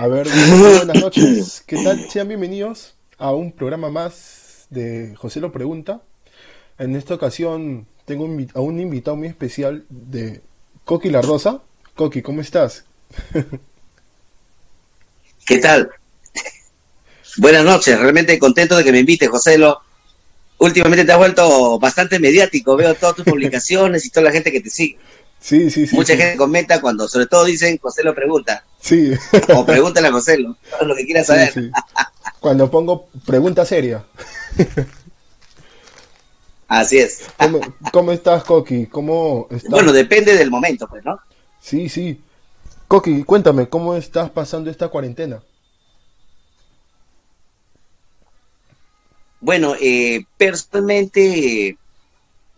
A 0.00 0.06
ver, 0.06 0.28
buenas 0.76 1.02
noches. 1.02 1.64
¿Qué 1.66 1.82
tal? 1.82 2.08
Sean 2.08 2.28
bienvenidos 2.28 2.94
a 3.16 3.32
un 3.32 3.50
programa 3.50 3.90
más 3.90 4.68
de 4.70 5.12
José 5.16 5.40
lo 5.40 5.50
pregunta. 5.50 6.02
En 6.78 6.94
esta 6.94 7.14
ocasión 7.14 7.88
tengo 8.04 8.28
a 8.54 8.60
un 8.60 8.80
invitado 8.80 9.16
muy 9.16 9.26
especial 9.26 9.86
de 9.88 10.40
Coqui 10.84 11.10
La 11.10 11.20
Rosa. 11.20 11.62
Coqui, 11.96 12.22
¿cómo 12.22 12.42
estás? 12.42 12.84
¿Qué 15.46 15.58
tal? 15.58 15.90
Buenas 17.38 17.64
noches, 17.64 17.98
realmente 17.98 18.38
contento 18.38 18.76
de 18.76 18.84
que 18.84 18.92
me 18.92 19.00
invite, 19.00 19.26
José. 19.26 19.58
Lo... 19.58 19.80
Últimamente 20.58 21.06
te 21.06 21.10
has 21.10 21.18
vuelto 21.18 21.80
bastante 21.80 22.20
mediático, 22.20 22.76
veo 22.76 22.94
todas 22.94 23.16
tus 23.16 23.24
publicaciones 23.24 24.06
y 24.06 24.10
toda 24.10 24.26
la 24.26 24.32
gente 24.32 24.52
que 24.52 24.60
te 24.60 24.70
sigue. 24.70 24.96
Sí, 25.40 25.70
sí, 25.70 25.86
sí. 25.86 25.94
Mucha 25.94 26.16
gente 26.16 26.36
comenta 26.36 26.80
cuando, 26.80 27.08
sobre 27.08 27.26
todo 27.26 27.44
dicen, 27.44 27.78
José 27.78 28.02
lo 28.02 28.14
pregunta. 28.14 28.64
Sí. 28.80 29.12
O 29.54 29.64
pregúntale 29.64 30.08
a 30.08 30.12
José 30.12 30.38
lo, 30.38 30.56
lo 30.84 30.94
que 30.96 31.04
quieras 31.04 31.26
saber. 31.26 31.52
Cuando 32.40 32.70
pongo 32.70 33.08
pregunta 33.24 33.64
seria. 33.64 34.04
Así 36.68 36.98
es. 36.98 37.22
¿Cómo, 37.92 38.12
estás, 38.12 38.44
Coqui? 38.44 38.86
¿Cómo 38.86 39.48
estás? 39.50 39.70
Bueno, 39.70 39.92
depende 39.92 40.36
del 40.36 40.50
momento, 40.50 40.86
pues, 40.86 41.02
¿no? 41.04 41.18
Sí, 41.60 41.88
sí. 41.88 42.20
Coqui, 42.86 43.24
cuéntame, 43.24 43.68
¿cómo 43.68 43.94
estás 43.94 44.30
pasando 44.30 44.70
esta 44.70 44.88
cuarentena? 44.88 45.42
Bueno, 49.40 49.74
eh, 49.80 50.24
personalmente, 50.36 51.78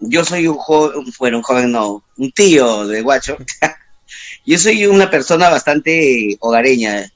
yo 0.00 0.24
soy 0.24 0.46
un 0.46 0.56
joven, 0.56 1.04
bueno, 1.18 1.38
un 1.38 1.42
joven 1.42 1.72
no, 1.72 2.02
un 2.16 2.32
tío 2.32 2.86
de 2.86 3.02
guacho. 3.02 3.36
yo 4.46 4.58
soy 4.58 4.86
una 4.86 5.10
persona 5.10 5.48
bastante 5.48 6.36
hogareña. 6.40 7.10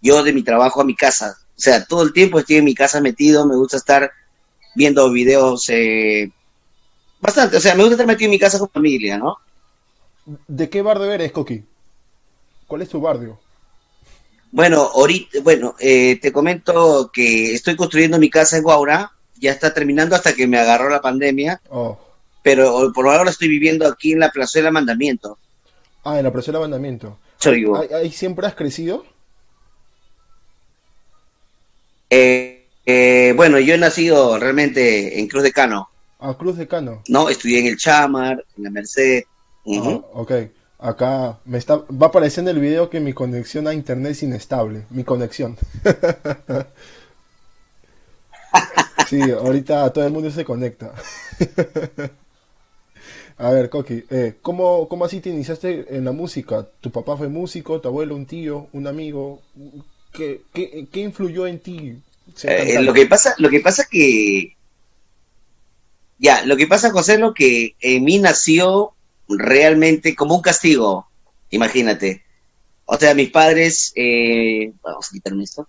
Yo 0.00 0.22
de 0.22 0.32
mi 0.32 0.42
trabajo 0.42 0.80
a 0.80 0.84
mi 0.84 0.94
casa. 0.94 1.36
O 1.56 1.60
sea, 1.60 1.84
todo 1.84 2.02
el 2.02 2.12
tiempo 2.12 2.38
estoy 2.38 2.56
en 2.56 2.64
mi 2.64 2.74
casa 2.74 3.00
metido, 3.00 3.46
me 3.46 3.56
gusta 3.56 3.76
estar 3.76 4.12
viendo 4.76 5.10
videos 5.10 5.68
eh, 5.70 6.30
Bastante, 7.20 7.56
o 7.56 7.60
sea, 7.60 7.74
me 7.74 7.82
gusta 7.82 7.94
estar 7.94 8.06
metido 8.06 8.26
en 8.26 8.30
mi 8.30 8.38
casa 8.38 8.58
con 8.58 8.68
familia, 8.68 9.18
¿no? 9.18 9.38
¿De 10.46 10.70
qué 10.70 10.82
barrio 10.82 11.12
eres, 11.12 11.32
Coqui? 11.32 11.64
¿Cuál 12.66 12.82
es 12.82 12.88
tu 12.88 13.00
barrio? 13.00 13.40
Bueno, 14.52 14.82
ahorita, 14.82 15.40
bueno, 15.42 15.74
eh, 15.80 16.18
te 16.20 16.32
comento 16.32 17.10
que 17.12 17.54
estoy 17.54 17.76
construyendo 17.76 18.18
mi 18.18 18.30
casa 18.30 18.56
en 18.56 18.62
Guaura, 18.62 19.12
ya 19.36 19.50
está 19.50 19.74
terminando 19.74 20.14
hasta 20.14 20.32
que 20.32 20.46
me 20.46 20.58
agarró 20.58 20.88
la 20.88 21.00
pandemia, 21.00 21.60
oh. 21.70 21.98
Pero 22.42 22.92
por 22.92 23.08
ahora 23.08 23.30
estoy 23.30 23.48
viviendo 23.48 23.86
aquí 23.86 24.12
en 24.12 24.20
la 24.20 24.30
Plazuela 24.30 24.70
Mandamiento. 24.70 25.38
Ah, 26.04 26.18
en 26.18 26.24
la 26.24 26.32
Plazuela 26.32 26.60
Mandamiento. 26.60 27.18
Soy 27.38 27.64
¿Ahí, 27.94 28.10
siempre 28.10 28.46
has 28.46 28.54
crecido? 28.54 29.04
Eh, 32.10 32.66
eh, 32.86 33.32
bueno, 33.36 33.58
yo 33.58 33.74
he 33.74 33.78
nacido 33.78 34.38
realmente 34.38 35.20
en 35.20 35.28
Cruz 35.28 35.42
de 35.42 35.52
Cano. 35.52 35.88
A 36.18 36.34
Cruz 36.34 36.56
de 36.56 36.66
Cano. 36.66 37.02
No, 37.08 37.28
estudié 37.28 37.60
en 37.60 37.66
el 37.66 37.76
Chamar, 37.76 38.44
en 38.56 38.64
la 38.64 38.70
Merced. 38.70 39.24
Ah, 39.66 40.00
ok. 40.14 40.32
Acá 40.80 41.38
me 41.44 41.58
está, 41.58 41.76
va 41.76 42.06
apareciendo 42.06 42.50
el 42.50 42.60
video 42.60 42.88
que 42.88 43.00
mi 43.00 43.12
conexión 43.12 43.66
a 43.66 43.74
internet 43.74 44.12
es 44.12 44.22
inestable. 44.22 44.84
Mi 44.90 45.04
conexión. 45.04 45.56
sí, 49.08 49.20
ahorita 49.22 49.92
todo 49.92 50.06
el 50.06 50.12
mundo 50.12 50.30
se 50.30 50.44
conecta. 50.44 50.92
a 53.38 53.50
ver, 53.50 53.70
Coqui, 53.70 54.04
eh, 54.10 54.34
¿cómo, 54.42 54.88
¿cómo 54.88 55.04
así 55.04 55.20
te 55.20 55.30
iniciaste 55.30 55.96
en 55.96 56.04
la 56.04 56.12
música? 56.12 56.66
¿Tu 56.80 56.90
papá 56.90 57.16
fue 57.16 57.28
músico, 57.28 57.80
tu 57.80 57.88
abuelo, 57.88 58.16
un 58.16 58.26
tío, 58.26 58.68
un 58.72 58.86
amigo? 58.86 59.40
¿Qué, 60.12 60.42
qué, 60.52 61.00
influyó 61.00 61.46
en 61.46 61.60
ti? 61.60 61.96
Eh, 62.42 62.82
lo 62.82 62.92
que 62.92 63.06
pasa, 63.06 63.34
lo 63.38 63.48
que 63.48 63.60
pasa 63.60 63.86
que 63.88 64.56
ya, 66.18 66.44
lo 66.44 66.56
que 66.56 66.66
pasa, 66.66 66.90
José, 66.90 67.14
es 67.14 67.20
lo 67.20 67.32
que 67.32 67.76
en 67.80 68.04
mí 68.04 68.18
nació 68.18 68.92
realmente 69.28 70.16
como 70.16 70.34
un 70.34 70.42
castigo, 70.42 71.06
imagínate. 71.50 72.24
O 72.86 72.96
sea, 72.96 73.14
mis 73.14 73.30
padres, 73.30 73.92
eh, 73.94 74.72
vamos 74.82 75.06
a 75.08 75.12
quitarme 75.12 75.44
esto. 75.44 75.68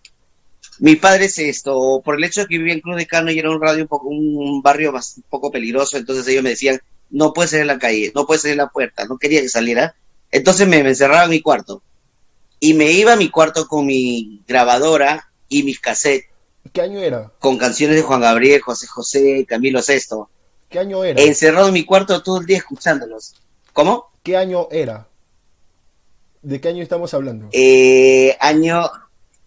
Mis 0.79 0.97
padres, 0.97 1.37
esto, 1.37 2.01
por 2.03 2.15
el 2.15 2.23
hecho 2.23 2.41
de 2.41 2.47
que 2.47 2.57
vivía 2.57 2.73
en 2.73 2.79
Cruz 2.79 2.95
de 2.95 3.05
Cano 3.05 3.29
y 3.29 3.37
era 3.37 3.51
un 3.51 3.61
radio 3.61 3.83
un, 3.83 3.87
poco, 3.87 4.07
un 4.07 4.61
barrio 4.63 4.91
más, 4.91 5.17
un 5.17 5.23
poco 5.29 5.51
peligroso, 5.51 5.97
entonces 5.97 6.27
ellos 6.27 6.41
me 6.41 6.51
decían, 6.51 6.79
no 7.09 7.33
puedes 7.33 7.51
salir 7.51 7.61
en 7.61 7.67
la 7.67 7.79
calle, 7.79 8.11
no 8.15 8.25
puedes 8.25 8.41
salir 8.41 8.53
en 8.53 8.59
la 8.59 8.69
puerta, 8.69 9.05
no 9.05 9.17
quería 9.17 9.41
que 9.41 9.49
saliera. 9.49 9.95
Entonces 10.31 10.67
me, 10.67 10.83
me 10.83 10.89
encerraba 10.89 11.23
en 11.25 11.31
mi 11.31 11.41
cuarto. 11.41 11.81
Y 12.59 12.73
me 12.73 12.91
iba 12.91 13.13
a 13.13 13.17
mi 13.17 13.29
cuarto 13.29 13.67
con 13.67 13.85
mi 13.85 14.43
grabadora 14.47 15.31
y 15.47 15.63
mis 15.63 15.79
cassettes. 15.79 16.29
¿Qué 16.73 16.81
año 16.81 16.99
era? 16.99 17.31
Con 17.39 17.57
canciones 17.57 17.95
de 17.95 18.01
Juan 18.03 18.21
Gabriel, 18.21 18.61
José 18.61 18.85
José, 18.87 19.45
Camilo 19.47 19.81
Sesto. 19.81 20.29
¿Qué 20.69 20.79
año 20.79 21.03
era? 21.03 21.21
Encerrado 21.21 21.67
en 21.67 21.73
mi 21.73 21.85
cuarto 21.85 22.21
todo 22.21 22.41
el 22.41 22.45
día 22.45 22.57
escuchándolos. 22.57 23.35
¿Cómo? 23.73 24.11
¿Qué 24.23 24.37
año 24.37 24.67
era? 24.69 25.07
¿De 26.41 26.61
qué 26.61 26.69
año 26.69 26.83
estamos 26.83 27.13
hablando? 27.13 27.49
Eh, 27.51 28.37
año 28.39 28.89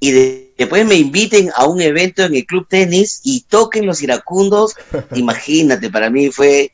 y 0.00 0.10
después 0.58 0.84
me 0.84 0.96
inviten 0.96 1.50
a 1.54 1.66
un 1.66 1.80
evento 1.80 2.24
en 2.24 2.34
el 2.34 2.44
club 2.44 2.66
tenis 2.68 3.20
y 3.22 3.42
toquen 3.42 3.86
los 3.86 4.02
iracundos, 4.02 4.74
imagínate, 5.14 5.90
para 5.90 6.10
mí 6.10 6.30
fue 6.30 6.72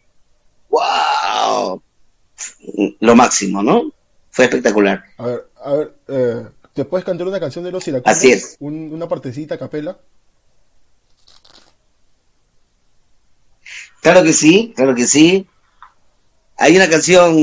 wow, 0.71 1.83
lo 3.01 3.17
máximo, 3.17 3.63
¿no? 3.63 3.93
Fue 4.31 4.47
espectacular. 4.47 5.05
A 5.19 5.27
ver, 5.27 5.47
a 5.63 5.73
ver, 5.73 5.95
eh, 6.09 6.47
¿te 6.79 6.85
puedes 6.85 7.05
cantar 7.05 7.27
una 7.27 7.41
canción 7.41 7.65
de 7.65 7.73
los 7.73 7.89
iracundos? 7.89 8.17
Así 8.17 8.31
es. 8.31 8.57
una 8.61 9.09
partecita 9.09 9.59
capela. 9.59 9.99
Claro 14.01 14.23
que 14.23 14.33
sí, 14.33 14.73
claro 14.77 14.95
que 14.95 15.09
sí. 15.09 15.45
Hay 16.57 16.77
una 16.77 16.89
canción 16.89 17.35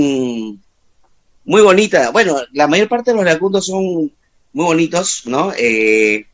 muy 1.44 1.62
bonita. 1.62 2.12
Bueno, 2.12 2.38
la 2.54 2.68
mayor 2.68 2.88
parte 2.88 3.12
de 3.12 3.18
los 3.18 3.26
iracundos 3.26 3.66
son 3.66 4.10
muy 4.54 4.66
bonitos, 4.66 5.24
¿no? 5.26 5.52
Eh, 5.58 6.26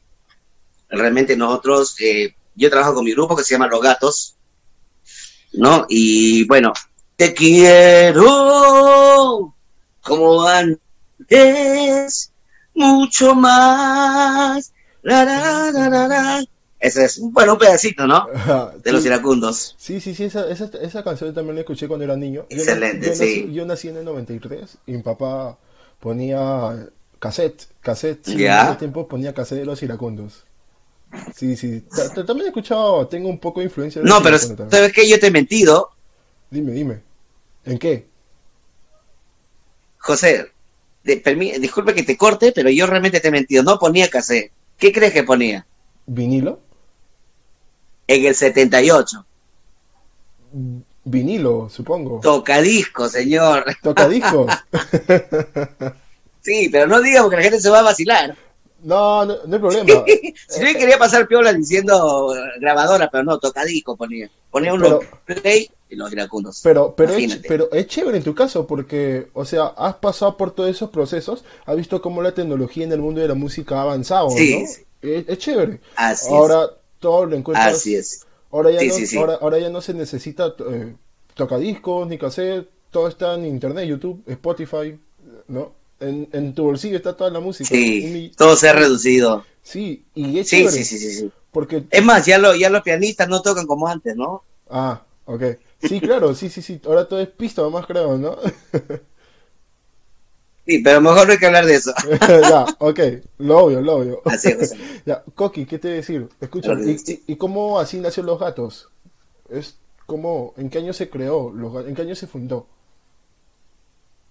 realmente 0.87 1.35
nosotros, 1.35 1.95
eh, 2.01 2.35
yo 2.53 2.69
trabajo 2.69 2.93
con 2.93 3.03
mi 3.03 3.13
grupo 3.13 3.35
que 3.35 3.43
se 3.43 3.55
llama 3.55 3.65
Los 3.65 3.81
Gatos, 3.81 4.35
¿no? 5.53 5.87
Y 5.89 6.43
bueno, 6.43 6.71
te 7.15 7.33
quiero 7.33 8.21
como 10.01 10.47
antes, 10.47 12.30
mucho 12.73 13.35
más. 13.35 14.71
Ese 16.79 17.05
es, 17.05 17.19
bueno, 17.21 17.53
un 17.53 17.59
pedacito, 17.59 18.07
¿no? 18.07 18.27
De 18.83 18.91
los 18.91 19.05
iracundos. 19.05 19.75
Sí, 19.77 20.01
sí, 20.01 20.15
sí, 20.15 20.25
esa, 20.25 20.49
esa, 20.49 20.69
esa, 20.81 21.03
canción 21.03 21.33
también 21.33 21.55
la 21.55 21.61
escuché 21.61 21.87
cuando 21.87 22.03
era 22.05 22.15
niño. 22.15 22.45
Excelente, 22.49 23.15
sí. 23.15 23.51
yo 23.53 23.65
nací 23.65 23.89
en 23.89 23.97
el 23.97 24.05
93 24.05 24.77
y 24.87 24.93
mi 24.93 25.03
papá 25.03 25.57
ponía 25.99 26.87
cassette, 27.19 27.67
cassette. 27.81 28.27
En 28.29 28.39
ese 28.39 28.75
tiempo 28.77 29.07
ponía 29.07 29.33
cassette 29.33 29.59
de 29.59 29.65
los 29.65 29.81
iracundos. 29.83 30.43
Sí, 31.35 31.55
sí. 31.55 31.83
También 32.15 32.45
he 32.45 32.47
escuchado, 32.47 33.07
tengo 33.07 33.29
un 33.29 33.39
poco 33.39 33.59
de 33.59 33.65
influencia. 33.65 34.01
no, 34.03 34.21
pero 34.23 34.39
¿sabes 34.39 34.91
qué? 34.93 35.07
Yo 35.07 35.19
te 35.19 35.27
he 35.27 35.31
mentido. 35.31 35.91
Dime, 36.49 36.71
dime. 36.71 37.01
¿En 37.63 37.77
qué? 37.77 38.07
José, 39.99 40.51
disculpe 41.03 41.93
que 41.93 42.03
te 42.03 42.17
corte, 42.17 42.51
pero 42.53 42.69
yo 42.69 42.85
realmente 42.85 43.19
te 43.19 43.27
he 43.27 43.31
mentido. 43.31 43.63
No 43.63 43.79
ponía 43.79 44.09
cassette. 44.09 44.51
¿Qué 44.77 44.91
crees 44.91 45.13
que 45.13 45.23
ponía? 45.23 45.65
¿Vinilo? 46.05 46.59
En 48.07 48.25
el 48.25 48.35
78. 48.35 49.25
Vinilo, 51.03 51.69
supongo. 51.69 52.19
Tocadisco, 52.21 53.07
señor. 53.09 53.65
Tocadiscos. 53.81 54.51
sí, 56.41 56.69
pero 56.71 56.87
no 56.87 57.01
diga 57.01 57.21
porque 57.21 57.37
la 57.37 57.43
gente 57.43 57.59
se 57.59 57.69
va 57.69 57.79
a 57.79 57.83
vacilar. 57.83 58.35
No, 58.83 59.25
no, 59.25 59.35
no 59.45 59.55
hay 59.55 59.59
problema. 59.59 60.03
si 60.47 60.59
yo 60.59 60.79
quería 60.79 60.97
pasar 60.97 61.27
piola 61.27 61.53
diciendo 61.53 62.33
grabadora, 62.59 63.09
pero 63.11 63.23
no, 63.23 63.39
tocadisco 63.39 63.95
ponía. 63.95 64.29
Ponía 64.49 64.73
un 64.73 64.99
play 65.25 65.69
y 65.89 65.95
los 65.95 66.11
iracundos. 66.11 66.61
Pero, 66.63 66.95
pero, 66.95 67.13
es, 67.13 67.39
pero 67.47 67.71
es 67.71 67.87
chévere 67.87 68.17
en 68.17 68.23
tu 68.23 68.33
caso 68.33 68.65
porque, 68.65 69.27
o 69.33 69.45
sea, 69.45 69.67
has 69.67 69.95
pasado 69.95 70.37
por 70.37 70.51
todos 70.51 70.69
esos 70.69 70.89
procesos, 70.89 71.43
has 71.65 71.75
visto 71.75 72.01
cómo 72.01 72.21
la 72.21 72.33
tecnología 72.33 72.83
en 72.83 72.91
el 72.91 73.01
mundo 73.01 73.21
de 73.21 73.27
la 73.27 73.35
música 73.35 73.77
ha 73.77 73.81
avanzado, 73.83 74.29
¿no? 74.29 74.35
Es, 75.01 75.37
chévere. 75.37 75.79
Así 75.95 76.27
ahora 76.29 76.69
todo 76.99 77.25
lo 77.25 77.35
encuentras. 77.35 77.75
Así 77.75 77.95
es. 77.95 78.25
Ahora 78.51 78.71
ya, 78.71 78.81
no, 78.81 79.19
ahora, 79.19 79.37
ahora, 79.41 79.59
ya 79.59 79.69
no 79.69 79.81
se 79.81 79.93
necesita 79.93 80.53
eh, 80.69 80.93
tocadiscos 81.33 82.07
ni 82.07 82.17
cassette, 82.17 82.69
todo 82.89 83.07
está 83.07 83.35
en 83.35 83.45
internet, 83.45 83.87
YouTube, 83.87 84.21
Spotify, 84.27 84.99
¿no? 85.47 85.73
En, 86.01 86.27
en, 86.33 86.55
tu 86.55 86.63
bolsillo 86.63 86.97
está 86.97 87.15
toda 87.15 87.29
la 87.29 87.39
música. 87.39 87.69
Sí, 87.69 88.31
todo 88.35 88.55
se 88.55 88.67
ha 88.67 88.73
reducido. 88.73 89.45
Sí, 89.61 90.03
y 90.15 90.39
es 90.39 90.49
sí, 90.49 90.67
sí, 90.67 90.83
sí, 90.83 90.97
sí, 90.97 91.11
sí, 91.11 91.31
Porque... 91.51 91.83
Es 91.91 92.03
más, 92.03 92.25
ya, 92.25 92.39
lo, 92.39 92.55
ya 92.55 92.71
los 92.71 92.81
pianistas 92.81 93.29
no 93.29 93.43
tocan 93.43 93.67
como 93.67 93.87
antes, 93.87 94.15
¿no? 94.15 94.43
Ah, 94.69 95.03
ok. 95.25 95.43
Sí, 95.83 96.01
claro, 96.01 96.33
sí, 96.33 96.49
sí, 96.49 96.61
sí. 96.61 96.81
Ahora 96.85 97.07
todo 97.07 97.19
es 97.19 97.29
pista, 97.29 97.67
más 97.69 97.85
creo, 97.85 98.17
¿no? 98.17 98.37
sí, 100.65 100.79
pero 100.79 101.01
mejor 101.01 101.27
no 101.27 101.33
hay 101.33 101.39
que 101.39 101.45
hablar 101.45 101.65
de 101.65 101.75
eso. 101.75 101.93
ya, 102.41 102.65
ok. 102.79 102.99
Lo 103.37 103.59
obvio, 103.59 103.81
lo 103.81 103.97
obvio. 103.97 104.21
Así 104.25 104.49
es. 104.49 104.73
ya, 105.05 105.23
Coqui, 105.35 105.65
¿qué 105.65 105.77
te 105.77 105.89
decir? 105.89 106.27
Escucha, 106.39 106.73
¿y, 106.73 107.23
y, 107.27 107.35
cómo 107.35 107.79
así 107.79 107.99
nació 107.99 108.23
Los 108.23 108.39
Gatos? 108.39 108.89
Es 109.49 109.77
como, 110.07 110.53
¿En 110.57 110.69
qué 110.69 110.79
año 110.79 110.93
se 110.93 111.09
creó? 111.09 111.53
¿En 111.85 111.93
qué 111.93 112.01
año 112.01 112.15
se 112.15 112.27
fundó? 112.27 112.67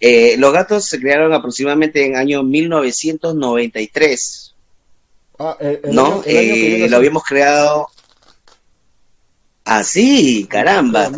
Eh, 0.00 0.36
los 0.38 0.52
gatos 0.52 0.86
se 0.86 0.98
crearon 0.98 1.32
aproximadamente 1.34 2.04
en 2.06 2.16
año 2.16 2.42
1993. 2.42 4.54
Ah, 5.38 5.56
el, 5.60 5.80
¿No? 5.92 6.22
eh, 6.24 6.86
lo 6.88 6.96
habíamos 6.96 7.22
creado. 7.22 7.86
Ah, 9.64 9.84
sí, 9.84 10.46
caramba. 10.48 11.10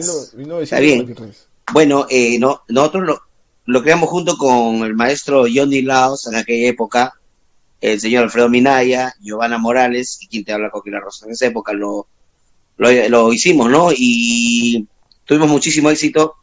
Está 0.61 0.81
bien. 0.81 1.15
Bueno, 1.73 2.07
eh, 2.11 2.41
no, 2.41 2.63
nosotros 2.69 3.05
lo, 3.05 3.23
lo, 3.67 3.83
creamos 3.83 4.11
junto 4.11 4.37
con 4.37 4.83
el 4.83 4.95
maestro 4.95 5.45
Johnny 5.53 5.83
Laos 5.83 6.27
en 6.27 6.35
aquella 6.35 6.69
época, 6.69 7.15
el 7.81 8.01
señor 8.01 8.25
Alfredo 8.25 8.49
Minaya, 8.49 9.15
Giovanna 9.21 9.59
Morales 9.59 10.19
y 10.21 10.27
quien 10.27 10.45
te 10.45 10.53
habla 10.53 10.71
Coquila 10.71 10.99
Rosa. 10.99 11.27
En 11.27 11.33
esa 11.33 11.47
época 11.47 11.73
lo, 11.73 12.09
lo, 12.79 13.09
lo 13.09 13.33
hicimos, 13.33 13.71
¿no? 13.71 13.91
Y 13.97 14.89
tuvimos 15.25 15.49
muchísimo 15.49 15.89
éxito 15.89 16.35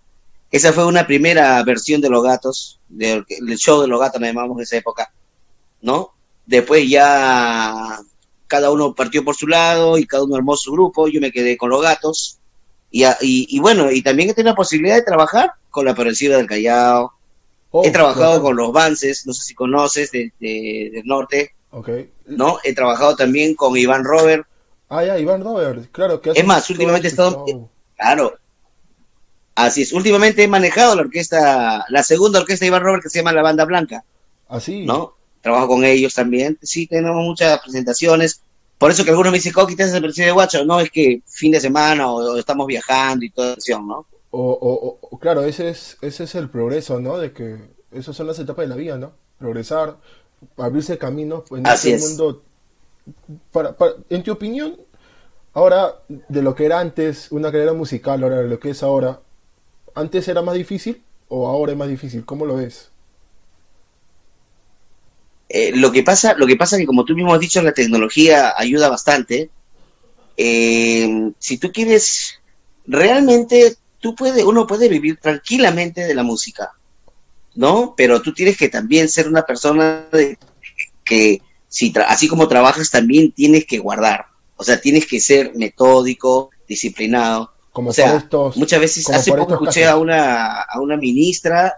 esa 0.51 0.74
fue 0.74 0.86
una 0.86 1.06
primera 1.06 1.62
versión 1.63 2.01
de 2.01 2.10
Los 2.10 2.24
Gatos, 2.24 2.80
del, 2.88 3.25
show 3.57 3.81
de 3.81 3.88
Los 3.88 4.00
Gatos, 4.00 4.19
nos 4.19 4.30
llamamos 4.30 4.57
en 4.57 4.63
esa 4.63 4.78
época, 4.78 5.12
¿no? 5.81 6.12
Después 6.46 6.90
ya 6.90 8.00
cada 8.48 8.72
uno 8.72 8.96
partió 8.96 9.24
por 9.24 9.36
su 9.36 9.48
lado 9.48 9.98
y 9.98 10.07
cada 10.07 10.24
uno 10.24 10.36
armó 10.36 10.56
su 10.57 10.72
grupo, 10.72 11.07
yo 11.07 11.22
me 11.22 11.31
quedé 11.31 11.56
con 11.56 11.69
Los 11.69 11.84
Gatos. 11.84 12.40
Y, 12.92 13.06
y, 13.22 13.60
bueno, 13.60 13.92
y 13.92 14.01
también 14.01 14.30
he 14.30 14.34
tenido 14.34 14.54
la 14.54 14.56
posibilidad 14.56 14.96
de 14.96 15.04
trabajar 15.04 15.51
con 15.69 15.86
la 15.86 15.94
Progresiva 15.94 16.38
del 16.38 16.48
Callao. 16.48 17.13
Oh, 17.69 17.86
he 17.86 17.92
trabajado 17.92 18.42
con 18.42 18.56
los 18.56 18.72
Vances, 18.72 19.28
no 19.28 19.34
sé 19.34 19.44
si 19.44 19.54
conoces, 19.54 20.12
de, 20.12 20.31
del 20.40 21.06
norte. 21.06 21.54
Okay. 21.69 22.10
¿No? 22.25 22.57
He 22.63 22.74
trabajado 22.74 23.16
también 23.16 23.54
con 23.54 23.78
Iván 23.78 24.04
Robert. 24.04 24.48
Ah, 24.90 25.04
ya, 25.04 25.19
Iván 25.19 25.44
Robert, 25.44 25.92
claro. 25.92 26.19
Que 26.19 26.31
es 26.31 26.46
más, 26.46 26.68
últimamente 26.72 27.07
he 27.07 27.12
estado... 27.12 27.46
Claro, 27.96 28.40
Así 29.59 29.81
es, 29.81 29.91
últimamente 29.91 30.41
he 30.41 30.47
manejado 30.47 30.95
la 30.95 31.01
orquesta, 31.01 31.83
la 31.89 32.01
segunda 32.01 32.39
orquesta 32.39 32.63
de 32.63 32.67
Iván 32.67 32.81
Robert 32.81 33.03
que 33.03 33.09
se 33.09 33.19
llama 33.19 33.33
La 33.33 33.41
Banda 33.41 33.65
Blanca. 33.65 34.06
Así. 34.47 34.85
¿No? 34.85 35.15
Trabajo 35.41 35.67
con 35.67 35.83
ellos 35.83 36.13
también. 36.13 36.57
Sí, 36.61 36.88
tenemos 36.88 37.21
muchas 37.21 37.59
presentaciones. 37.59 38.41
Por 38.77 38.89
eso 38.89 39.03
que 39.03 39.09
algunos 39.09 39.33
me 39.33 39.38
dicen, 39.38 39.51
Coqui, 39.51 39.75
¿te 39.75 39.83
haces 39.83 40.15
de 40.15 40.31
guacho? 40.31 40.63
No, 40.63 40.79
es 40.79 40.89
que 40.89 41.23
fin 41.25 41.51
de 41.51 41.59
semana 41.59 42.09
o, 42.09 42.38
estamos 42.38 42.67
viajando 42.67 43.25
y 43.25 43.31
toda 43.31 43.56
eso, 43.56 43.81
¿no? 43.81 44.06
O, 44.31 44.97
o, 45.01 45.19
claro, 45.19 45.44
ese 45.44 45.67
es, 45.67 45.97
ese 46.00 46.23
es 46.23 46.35
el 46.35 46.50
progreso, 46.50 47.01
¿no? 47.01 47.17
De 47.17 47.33
que 47.33 47.57
esas 47.91 48.15
son 48.15 48.27
las 48.27 48.39
etapas 48.39 48.63
de 48.63 48.69
la 48.69 48.77
vida, 48.77 48.97
¿no? 48.97 49.12
Progresar, 49.38 49.97
abrirse 50.55 50.97
camino 50.97 51.44
en 51.51 51.67
Así 51.67 51.91
este 51.91 52.07
mundo. 52.07 52.44
Para, 53.51 53.75
para, 53.75 53.91
en 54.09 54.23
tu 54.23 54.31
opinión, 54.31 54.77
ahora, 55.51 55.95
de 56.07 56.41
lo 56.41 56.55
que 56.55 56.65
era 56.65 56.79
antes 56.79 57.29
una 57.33 57.51
carrera 57.51 57.73
musical, 57.73 58.23
ahora 58.23 58.38
de 58.38 58.47
lo 58.47 58.57
que 58.57 58.69
es 58.69 58.83
ahora, 58.83 59.19
¿Antes 60.00 60.30
era 60.30 60.42
más 60.42 60.56
difícil 60.56 61.01
o 61.28 61.46
ahora 61.46 61.74
es 61.74 61.78
más 61.78 61.90
difícil? 61.90 62.24
¿Cómo 62.24 62.46
lo 62.46 62.56
ves? 62.56 62.90
Eh, 65.50 65.74
lo 65.75 65.92
que 65.92 66.04
pasa, 66.04 66.36
lo 66.36 66.48
que 66.48 66.56
pasa 66.56 66.75
es 66.75 66.81
que 66.81 66.86
como 66.86 67.04
tú 67.04 67.16
mismo 67.16 67.34
has 67.34 67.40
dicho, 67.42 67.62
la 67.62 67.74
tecnología 67.74 68.54
ayuda 68.56 68.88
bastante. 68.88 69.50
Eh, 70.38 71.31
si 71.38 71.57
tú 71.57 71.74
quieres, 71.74 72.40
realmente 72.88 73.75
tú 74.00 74.16
puedes, 74.16 74.42
uno 74.46 74.66
puede 74.66 74.88
vivir 74.88 75.18
tranquilamente 75.18 76.06
de 76.06 76.16
la 76.16 76.24
música, 76.24 76.72
¿no? 77.56 77.94
Pero 77.98 78.22
tú 78.22 78.34
tienes 78.34 78.56
que 78.56 78.69
también 78.69 79.10
ser 79.10 79.28
una 79.28 79.42
persona 79.42 80.07
que, 81.04 81.42
si 81.68 81.94
así 82.07 82.30
como 82.30 82.48
trabajas, 82.48 82.90
también 82.90 83.34
tienes 83.34 83.66
que 83.66 83.80
guardar. 83.80 84.28
O 84.56 84.63
sea, 84.63 84.80
tienes 84.80 85.06
que 85.07 85.19
ser 85.19 85.54
metódico, 85.56 86.51
disciplinado 86.69 87.58
o 87.74 87.94
sea, 87.94 88.27
muchas 88.56 88.80
veces, 88.80 89.10
hace 89.10 89.31
poco 89.31 89.54
escuché 89.54 89.86
a 89.86 89.98
una, 89.98 90.62
a 90.62 90.81
una 90.81 90.98
ministra, 90.98 91.74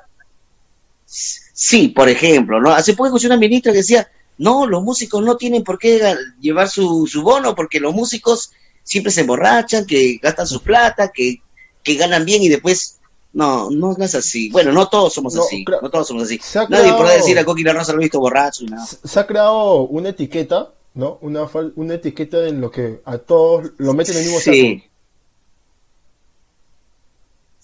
sí, 1.06 1.90
por 1.90 2.10
ejemplo, 2.10 2.60
¿no? 2.60 2.72
Hace 2.72 2.94
poco 2.94 3.08
escuché 3.08 3.28
a 3.28 3.30
una 3.30 3.38
ministra 3.38 3.72
que 3.72 3.80
decía, 3.80 4.10
no, 4.38 4.66
los 4.66 4.84
músicos 4.84 5.24
no 5.24 5.38
tienen 5.38 5.64
por 5.64 5.78
qué 5.78 6.16
llevar 6.40 6.70
su, 6.70 7.08
su 7.08 7.22
bono 7.22 7.54
porque 7.54 7.80
los 7.80 7.94
músicos 7.94 8.52
siempre 8.84 9.12
se 9.12 9.22
emborrachan, 9.22 9.86
que 9.86 10.18
gastan 10.22 10.48
su 10.48 10.62
plata, 10.64 11.12
que, 11.14 11.42
que 11.84 11.96
ganan 11.96 12.26
bien 12.26 12.42
y 12.42 12.50
después 12.50 13.00
no, 13.34 13.70
no, 13.70 13.96
es 13.98 14.16
así. 14.16 14.50
Bueno, 14.50 14.72
no 14.72 14.90
todos 14.90 15.14
somos 15.14 15.38
así. 15.38 15.64
No 15.82 15.90
todos 15.90 16.08
somos 16.08 16.24
así. 16.24 16.40
Nadie 16.70 16.92
podrá 16.94 17.14
decir 17.14 17.38
a 17.40 17.46
Coqui 17.46 17.64
Rosa 17.64 17.94
lo 17.94 18.00
he 18.00 18.04
visto 18.04 18.20
borracho 18.20 18.66
nada. 18.66 18.86
Se 18.86 19.20
ha 19.20 19.28
creado 19.28 19.84
una 19.84 20.10
etiqueta, 20.10 20.74
¿no? 20.96 21.18
Una, 21.22 21.48
una 21.76 21.94
etiqueta 21.94 22.48
en 22.48 22.60
lo 22.60 22.72
que 22.72 23.02
a 23.06 23.18
todos 23.20 23.72
lo 23.78 23.94
meten 23.94 24.16
en 24.16 24.22
el 24.22 24.26
mismo 24.26 24.40
sí. 24.42 24.84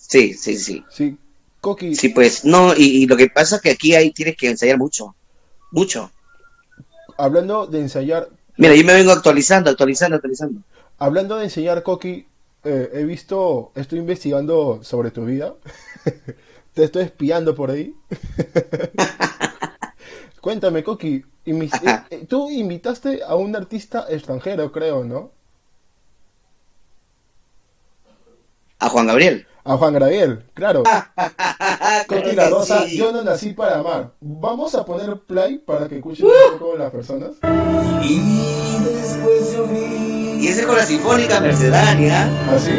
Sí, 0.08 0.34
sí, 0.34 0.58
sí. 0.58 0.86
Sí, 0.90 1.18
Coqui. 1.60 1.96
Sí, 1.96 2.10
pues, 2.10 2.46
no, 2.46 2.74
y, 2.76 3.06
lo 3.08 3.18
que 3.18 3.30
pasa 3.30 3.58
es 3.58 3.62
que 3.62 3.72
aquí 3.72 3.94
hay, 3.94 4.12
tienes 4.12 4.38
que 4.38 4.50
ensayar 4.50 4.78
mucho, 4.78 5.16
mucho. 5.72 6.12
Hablando 7.18 7.68
de 7.68 7.82
ensayar... 7.82 8.30
Mira, 8.56 8.74
yo 8.74 8.86
me 8.86 8.94
vengo 8.94 9.12
actualizando, 9.12 9.70
actualizando, 9.70 10.16
actualizando. 10.16 10.62
Hablando 10.98 11.38
de 11.38 11.44
enseñar, 11.44 11.84
Coqui, 11.84 12.26
eh, 12.64 12.90
he 12.94 13.04
visto, 13.04 13.72
estoy 13.76 14.00
investigando 14.00 14.80
sobre 14.82 15.12
tu 15.12 15.26
vida. 15.26 15.54
Te 16.74 16.86
estoy 16.86 17.04
espiando 17.04 17.54
por 17.54 17.72
ahí. 17.72 17.94
Cuéntame, 20.42 20.84
Coqui, 20.84 21.26
eh, 21.46 22.26
tú 22.28 22.50
invitaste 22.50 23.22
a 23.24 23.36
un 23.36 23.56
artista 23.56 24.06
extranjero, 24.10 24.72
creo, 24.72 25.04
¿no? 25.04 25.32
A 28.80 28.90
Juan 28.90 29.08
Gabriel 29.08 29.48
a 29.68 29.76
Juan 29.76 29.94
Gabriel, 29.94 30.46
claro. 30.54 30.84
Coqui 32.08 32.32
la 32.34 32.50
Rosa, 32.50 32.86
yo 32.86 33.12
no 33.12 33.22
nací 33.22 33.52
para 33.52 33.80
amar. 33.80 34.12
Vamos 34.22 34.74
a 34.76 34.86
poner 34.86 35.18
play 35.28 35.58
para 35.58 35.90
que 35.90 35.98
escuchen 35.98 36.26
un 36.26 36.58
poco 36.58 36.78
las 36.78 36.90
personas. 36.90 37.32
Y 38.02 38.78
después 38.86 39.54
yo 39.54 39.68
vi. 39.68 40.40
Y 40.40 40.48
ese 40.48 40.66
con 40.66 40.78
la 40.78 40.86
Sinfónica 40.86 41.42
Mercedaria. 41.42 42.30
¿Ah, 42.50 42.58
sí? 42.58 42.72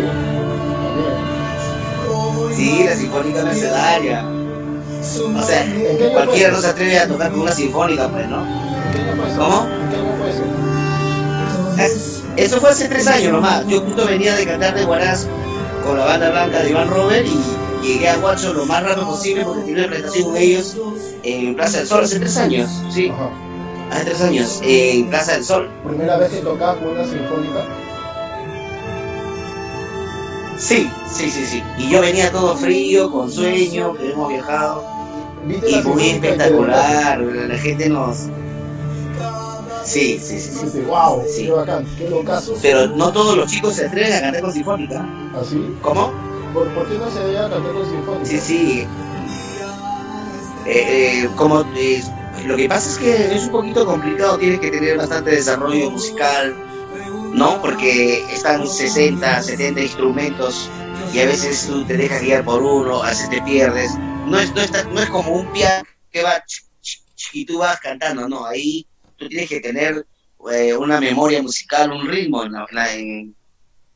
Sí, 2.56 2.84
la 2.84 2.96
Sinfónica 2.96 3.44
Mercedaria. 3.44 4.24
O 5.36 5.42
sea, 5.42 5.66
cualquiera 6.12 6.52
no 6.52 6.60
se 6.60 6.68
atreve 6.68 6.98
a 7.00 7.06
tocar 7.06 7.30
con 7.30 7.40
una 7.40 7.52
sinfónica, 7.52 8.08
pues, 8.08 8.28
¿no? 8.28 8.46
¿Cómo? 9.36 9.68
Eso 12.36 12.60
fue 12.60 12.70
hace 12.70 12.88
tres 12.88 13.06
años 13.06 13.32
nomás. 13.32 13.66
Yo 13.66 13.80
justo 13.80 14.06
venía 14.06 14.34
de 14.34 14.46
cantar 14.46 14.74
de 14.74 14.84
Guaraz 14.84 15.28
con 15.88 15.97
la 15.97 16.04
banda 16.04 16.30
blanca 16.30 16.62
de 16.62 16.71
Iván 16.71 16.90
Robert 16.90 17.26
y 17.26 17.87
llegué 17.87 18.11
a 18.11 18.16
Guacho 18.18 18.52
lo 18.52 18.66
más 18.66 18.83
rápido 18.83 19.07
posible 19.07 19.42
porque 19.42 19.62
tenía 19.62 19.85
una 19.85 19.88
presentación 19.88 20.25
con 20.26 20.37
ellos 20.37 20.76
en 21.23 21.57
Plaza 21.57 21.78
del 21.78 21.87
Sol 21.87 22.04
hace 22.04 22.18
tres 22.18 22.37
años, 22.37 22.71
sí. 22.90 23.11
Hace 23.90 24.04
tres 24.04 24.21
años, 24.21 24.61
en 24.62 25.09
Plaza 25.09 25.33
del 25.33 25.45
Sol. 25.45 25.71
¿Primera 25.87 26.18
vez 26.18 26.30
que 26.30 26.40
tocabas 26.40 26.76
con 26.76 26.88
una 26.88 27.04
sinfónica? 27.04 27.64
Sí, 30.59 30.90
sí, 31.11 31.30
sí, 31.30 31.47
sí. 31.47 31.62
Y 31.78 31.88
yo 31.88 32.02
venía 32.02 32.30
todo 32.30 32.54
frío, 32.54 33.11
con 33.11 33.33
sueño, 33.33 33.95
que 33.95 34.11
hemos 34.12 34.28
viajado. 34.28 34.85
Y 35.49 35.88
muy 35.88 36.11
espectacular, 36.11 37.18
la 37.18 37.57
gente 37.57 37.88
nos, 37.88 38.26
Sí, 39.85 40.18
sí, 40.18 40.38
sí. 40.40 40.52
sí. 40.52 40.80
wow, 40.80 41.23
sí. 41.26 41.44
qué 41.47 41.50
bacán, 41.52 41.87
qué 41.97 42.08
locazo. 42.08 42.58
Pero 42.62 42.88
no 42.88 43.12
todos 43.12 43.37
los 43.37 43.50
chicos 43.50 43.75
se 43.75 43.87
atreven 43.87 44.12
a 44.14 44.20
cantar 44.20 44.42
con 44.42 44.52
sinfónica. 44.52 45.06
¿Ah, 45.35 45.44
sí? 45.44 45.75
¿Cómo? 45.80 46.12
¿Por, 46.52 46.73
por 46.73 46.88
qué 46.88 46.99
no 46.99 47.11
se 47.11 47.20
deja 47.25 47.49
cantar 47.49 47.73
con 47.73 47.87
sinfónica? 47.87 48.26
Sí, 48.26 48.40
sí. 48.40 48.87
Eh, 50.66 51.23
eh, 51.23 51.28
como 51.35 51.62
eh, 51.75 52.02
lo 52.44 52.56
que 52.56 52.68
pasa 52.68 52.90
es 52.90 52.99
que 52.99 53.35
es 53.35 53.44
un 53.44 53.50
poquito 53.50 53.87
complicado, 53.87 54.37
tienes 54.38 54.61
que 54.61 54.70
tener 54.70 54.97
bastante 54.99 55.30
desarrollo 55.30 55.90
musical, 55.90 56.54
¿no? 57.32 57.61
Porque 57.61 58.26
están 58.32 58.66
60, 58.68 59.42
70 59.42 59.80
instrumentos 59.80 60.70
y 61.12 61.20
a 61.20 61.26
veces 61.26 61.64
tú 61.66 61.85
te 61.87 61.97
dejas 61.97 62.20
guiar 62.23 62.44
por 62.44 62.62
uno, 62.62 63.02
a 63.02 63.08
veces 63.11 63.30
te 63.30 63.40
pierdes. 63.40 63.90
No 64.26 64.38
es, 64.38 64.54
no 64.54 64.61
está- 64.61 64.87
no 64.90 65.00
es 65.00 65.08
como 65.08 65.30
un 65.32 65.50
piano 65.50 65.85
que 66.11 66.23
va 66.23 66.42
y 67.32 67.44
tú 67.44 67.58
vas 67.58 67.80
cantando, 67.80 68.28
no, 68.28 68.44
ahí 68.47 68.87
tú 69.18 69.28
tienes 69.28 69.48
que 69.48 69.60
tener 69.60 70.06
eh, 70.52 70.76
una 70.76 71.00
memoria 71.00 71.42
musical, 71.42 71.92
un 71.92 72.08
ritmo 72.08 72.44
en, 72.44 72.52
la- 72.52 72.94
en 72.94 73.37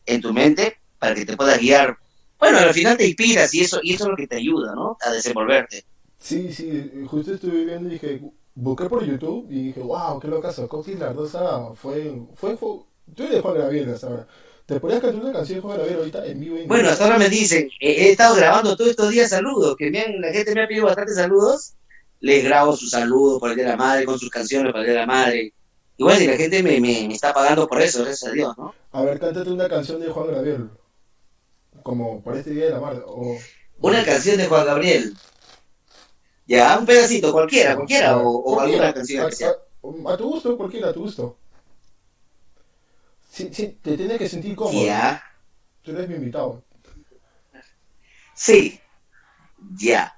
en- 0.06 0.20
tu 0.20 0.32
mente 0.32 0.78
para 0.98 1.14
que 1.14 1.24
te 1.24 1.36
puedas 1.36 1.58
guiar. 1.60 1.96
Bueno, 2.38 2.58
al 2.58 2.74
final 2.74 2.96
te 2.96 3.06
inspiras 3.06 3.54
y 3.54 3.60
eso, 3.62 3.80
y 3.82 3.94
eso 3.94 4.04
es 4.04 4.10
lo 4.10 4.16
que 4.16 4.26
te 4.26 4.36
ayuda, 4.36 4.74
¿no? 4.74 4.96
A 5.00 5.10
desenvolverte. 5.12 5.84
Sí, 6.18 6.52
sí, 6.52 6.90
justo 7.08 7.34
estuve 7.34 7.64
viendo 7.64 7.88
y 7.88 7.92
dije, 7.92 8.20
busqué 8.54 8.86
por 8.88 9.04
YouTube 9.04 9.46
y 9.50 9.66
dije, 9.68 9.80
wow, 9.80 10.18
qué 10.20 10.28
locazo, 10.28 10.68
Coqui 10.68 10.94
Lardosa 10.94 11.74
fue, 11.74 12.12
fue, 12.34 12.56
fue, 12.56 12.80
tú 13.14 13.22
eres 13.24 13.40
Juan 13.42 13.54
Gabriel 13.58 13.90
hasta 13.94 14.08
ahora. 14.08 14.26
¿Te 14.66 14.78
podrías 14.80 15.02
cantar 15.02 15.22
una 15.22 15.32
canción 15.32 15.58
de 15.58 15.62
Juan 15.62 15.76
Gabriel 15.78 15.98
ahorita 15.98 16.26
en 16.26 16.40
vivo? 16.40 16.56
en 16.56 16.68
Bueno, 16.68 16.88
hasta 16.88 17.04
ahora 17.04 17.18
me 17.18 17.28
dicen, 17.28 17.68
eh, 17.80 17.94
he 18.06 18.10
estado 18.12 18.36
grabando 18.36 18.76
todos 18.76 18.90
estos 18.90 19.10
días 19.10 19.30
saludos, 19.30 19.76
que 19.76 19.90
me 19.90 20.00
han- 20.00 20.20
la 20.20 20.32
gente 20.32 20.54
me 20.54 20.62
ha 20.62 20.68
pedido 20.68 20.86
bastantes 20.86 21.16
saludos, 21.16 21.74
les 22.22 22.44
grabo 22.44 22.76
sus 22.76 22.90
saludos 22.90 23.38
por 23.40 23.50
el 23.50 23.56
Día 23.56 23.64
de 23.66 23.70
la 23.72 23.76
Madre, 23.76 24.04
con 24.06 24.18
sus 24.18 24.30
canciones 24.30 24.72
por 24.72 24.80
el 24.80 24.86
Día 24.86 24.94
de 24.94 25.00
la 25.00 25.06
Madre. 25.06 25.54
Y 25.96 26.02
bueno, 26.02 26.20
y 26.22 26.26
la 26.26 26.36
gente 26.36 26.62
me, 26.62 26.80
me, 26.80 27.06
me 27.08 27.14
está 27.14 27.32
pagando 27.34 27.68
por 27.68 27.80
eso, 27.82 28.02
gracias 28.04 28.30
a 28.30 28.34
Dios, 28.34 28.56
¿no? 28.56 28.74
A 28.92 29.02
ver, 29.02 29.18
cántate 29.20 29.50
una 29.50 29.68
canción 29.68 30.00
de 30.00 30.08
Juan 30.08 30.32
Gabriel, 30.32 30.70
como 31.82 32.22
para 32.22 32.38
este 32.38 32.50
Día 32.50 32.66
de 32.66 32.70
la 32.70 32.80
Madre, 32.80 33.02
o... 33.06 33.36
Una 33.80 34.04
canción 34.04 34.36
de 34.36 34.46
Juan 34.46 34.66
Gabriel. 34.66 35.16
Ya, 36.46 36.78
un 36.78 36.86
pedacito, 36.86 37.32
cualquiera, 37.32 37.76
cualquiera, 37.76 38.18
o, 38.18 38.28
o 38.38 38.42
Cualquiera, 38.54 38.64
alguna 38.88 38.94
canción 38.94 39.24
a, 39.24 39.28
especial. 39.28 39.56
a- 40.08 40.12
a 40.12 40.16
tu 40.16 40.28
gusto, 40.28 40.56
cualquiera, 40.56 40.88
a 40.88 40.92
tu 40.92 41.00
gusto. 41.00 41.36
Sí, 43.30 43.48
sí, 43.52 43.78
te 43.82 43.96
tienes 43.96 44.18
que 44.18 44.28
sentir 44.28 44.54
cómodo. 44.54 44.84
Ya, 44.84 45.22
Tú 45.82 45.90
eres 45.92 46.08
mi 46.08 46.16
invitado. 46.16 46.62
sí, 48.34 48.80
ya. 49.78 50.12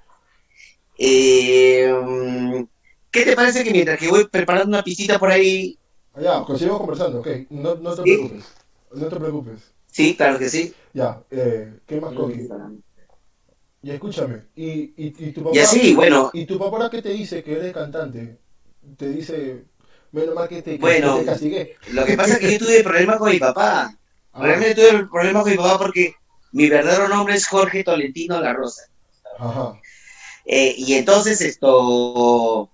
Eh, 0.97 1.91
mm, 1.93 2.63
¿Qué 3.11 3.23
te 3.23 3.35
parece 3.35 3.63
que 3.63 3.71
mientras 3.71 3.99
que 3.99 4.07
voy 4.07 4.27
preparando 4.27 4.67
una 4.69 4.83
pisita 4.83 5.19
por 5.19 5.29
ahí, 5.31 5.77
Ah, 6.15 6.21
Ya, 6.21 6.45
seguimos 6.57 6.79
conversando, 6.79 7.19
ok. 7.19 7.27
No, 7.49 7.75
no 7.75 7.93
te 7.95 8.03
Sí. 8.03 8.15
preocupes. 8.15 8.45
No 8.93 9.07
te 9.07 9.15
preocupes. 9.17 9.73
sí, 9.91 10.15
claro 10.15 10.39
que 10.39 10.49
sí. 10.49 10.73
Ya, 10.93 11.21
eh, 11.29 11.79
¿qué 11.85 11.99
más, 11.99 12.13
Coqui? 12.13 12.47
Y 13.83 13.91
escúchame, 13.91 14.45
y, 14.55 14.93
y, 14.95 15.13
y 15.17 15.31
tu 15.31 15.43
papá... 15.43 15.55
Y 15.55 15.59
así, 15.59 15.93
bueno, 15.93 16.31
¿Y 16.33 16.45
tu 16.45 16.57
papá 16.57 16.89
qué 16.89 17.01
te 17.01 17.09
dice 17.09 17.43
que 17.43 17.53
eres 17.53 17.73
cantante? 17.73 18.39
Te 18.97 19.09
dice, 19.09 19.65
menos 20.11 20.33
mal 20.33 20.47
que 20.47 20.61
te, 20.61 20.71
que 20.71 20.77
Bueno. 20.77 21.19
te 21.19 21.25
castigué. 21.25 21.75
Lo 21.91 22.05
que 22.05 22.15
pasa 22.15 22.33
es 22.33 22.39
que 22.39 22.51
yo 22.53 22.59
tuve 22.59 22.83
problemas 22.83 23.17
con 23.17 23.31
mi 23.31 23.39
papá. 23.39 23.93
Ah, 24.33 24.41
Realmente 24.41 24.75
tuve 24.75 25.05
problemas 25.07 25.43
con 25.43 25.51
mi 25.51 25.57
papá 25.57 25.77
porque 25.77 26.13
mi 26.53 26.69
verdadero 26.69 27.07
nombre 27.09 27.35
es 27.35 27.47
Jorge 27.47 27.83
Tolentino 27.83 28.39
La 28.41 28.53
Rosa. 28.53 28.83
Ajá. 29.37 29.79
Eh, 30.45 30.75
y 30.77 30.93
entonces 30.93 31.41
esto, 31.41 32.69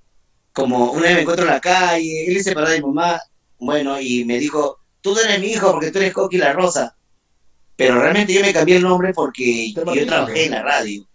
como 0.53 0.91
una 0.91 1.03
vez 1.03 1.15
me 1.15 1.21
encuentro 1.21 1.45
en 1.45 1.51
la 1.51 1.59
calle, 1.61 2.25
él 2.27 2.37
es 2.37 2.43
separado 2.43 2.73
de 2.73 2.81
mi 2.81 2.87
mamá, 2.87 3.21
bueno, 3.59 3.99
y 3.99 4.25
me 4.25 4.39
dijo, 4.39 4.79
tú 5.01 5.13
no 5.13 5.21
eres 5.21 5.39
mi 5.39 5.47
hijo 5.47 5.71
porque 5.71 5.91
tú 5.91 5.99
eres 5.99 6.13
Coqui 6.13 6.37
La 6.37 6.53
Rosa. 6.53 6.95
Pero 7.75 7.99
realmente 7.99 8.33
yo 8.33 8.41
me 8.41 8.53
cambié 8.53 8.77
el 8.77 8.83
nombre 8.83 9.13
porque 9.13 9.71
yo 9.71 9.81
artístico. 9.81 10.05
trabajé 10.07 10.45
en 10.45 10.51
la 10.51 10.61
radio. 10.63 11.07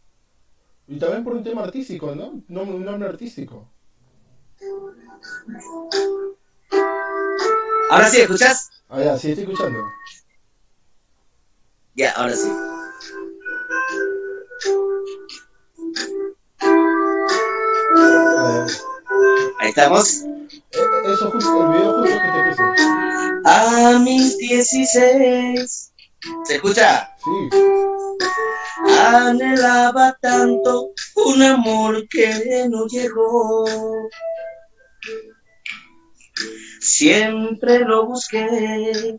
Y 0.89 0.99
también 0.99 1.25
por 1.25 1.35
un 1.35 1.45
tema 1.45 1.63
artístico, 1.63 2.15
¿no? 2.15 2.43
No, 2.49 2.63
un 2.63 2.85
nombre 2.85 3.09
artístico. 3.09 3.69
Ahora 7.91 8.09
sí, 8.09 8.21
¿escuchas? 8.21 8.71
Ah, 8.89 9.03
ya, 9.03 9.19
sí, 9.19 9.31
estoy 9.31 9.45
escuchando. 9.45 9.85
Ya, 11.95 12.13
ahora 12.13 12.35
sí. 12.35 12.49
Ahí 19.67 19.71
estamos. 19.71 20.23
Eso 21.13 21.31
justo, 21.33 21.65
el 21.65 21.73
video 21.73 21.95
justo 21.95 22.17
que 22.23 22.31
te 22.31 22.51
puse. 22.51 22.63
A 23.47 23.99
mis 23.99 24.39
16. 24.39 25.93
¿Se 26.45 26.55
escucha? 26.55 27.11
Sí. 27.19 27.59
Anhelaba 28.97 30.17
tanto 30.23 30.91
un 31.17 31.43
amor 31.43 32.07
que 32.09 32.69
no 32.71 32.87
llegó. 32.87 33.65
Siempre 36.79 37.81
lo 37.81 38.07
busqué. 38.07 39.19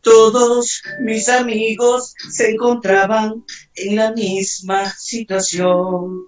Todos 0.00 0.82
mis 1.02 1.28
amigos 1.28 2.14
se 2.32 2.50
encontraban 2.50 3.44
en 3.76 3.94
la 3.94 4.10
misma 4.10 4.92
situación. 4.98 6.26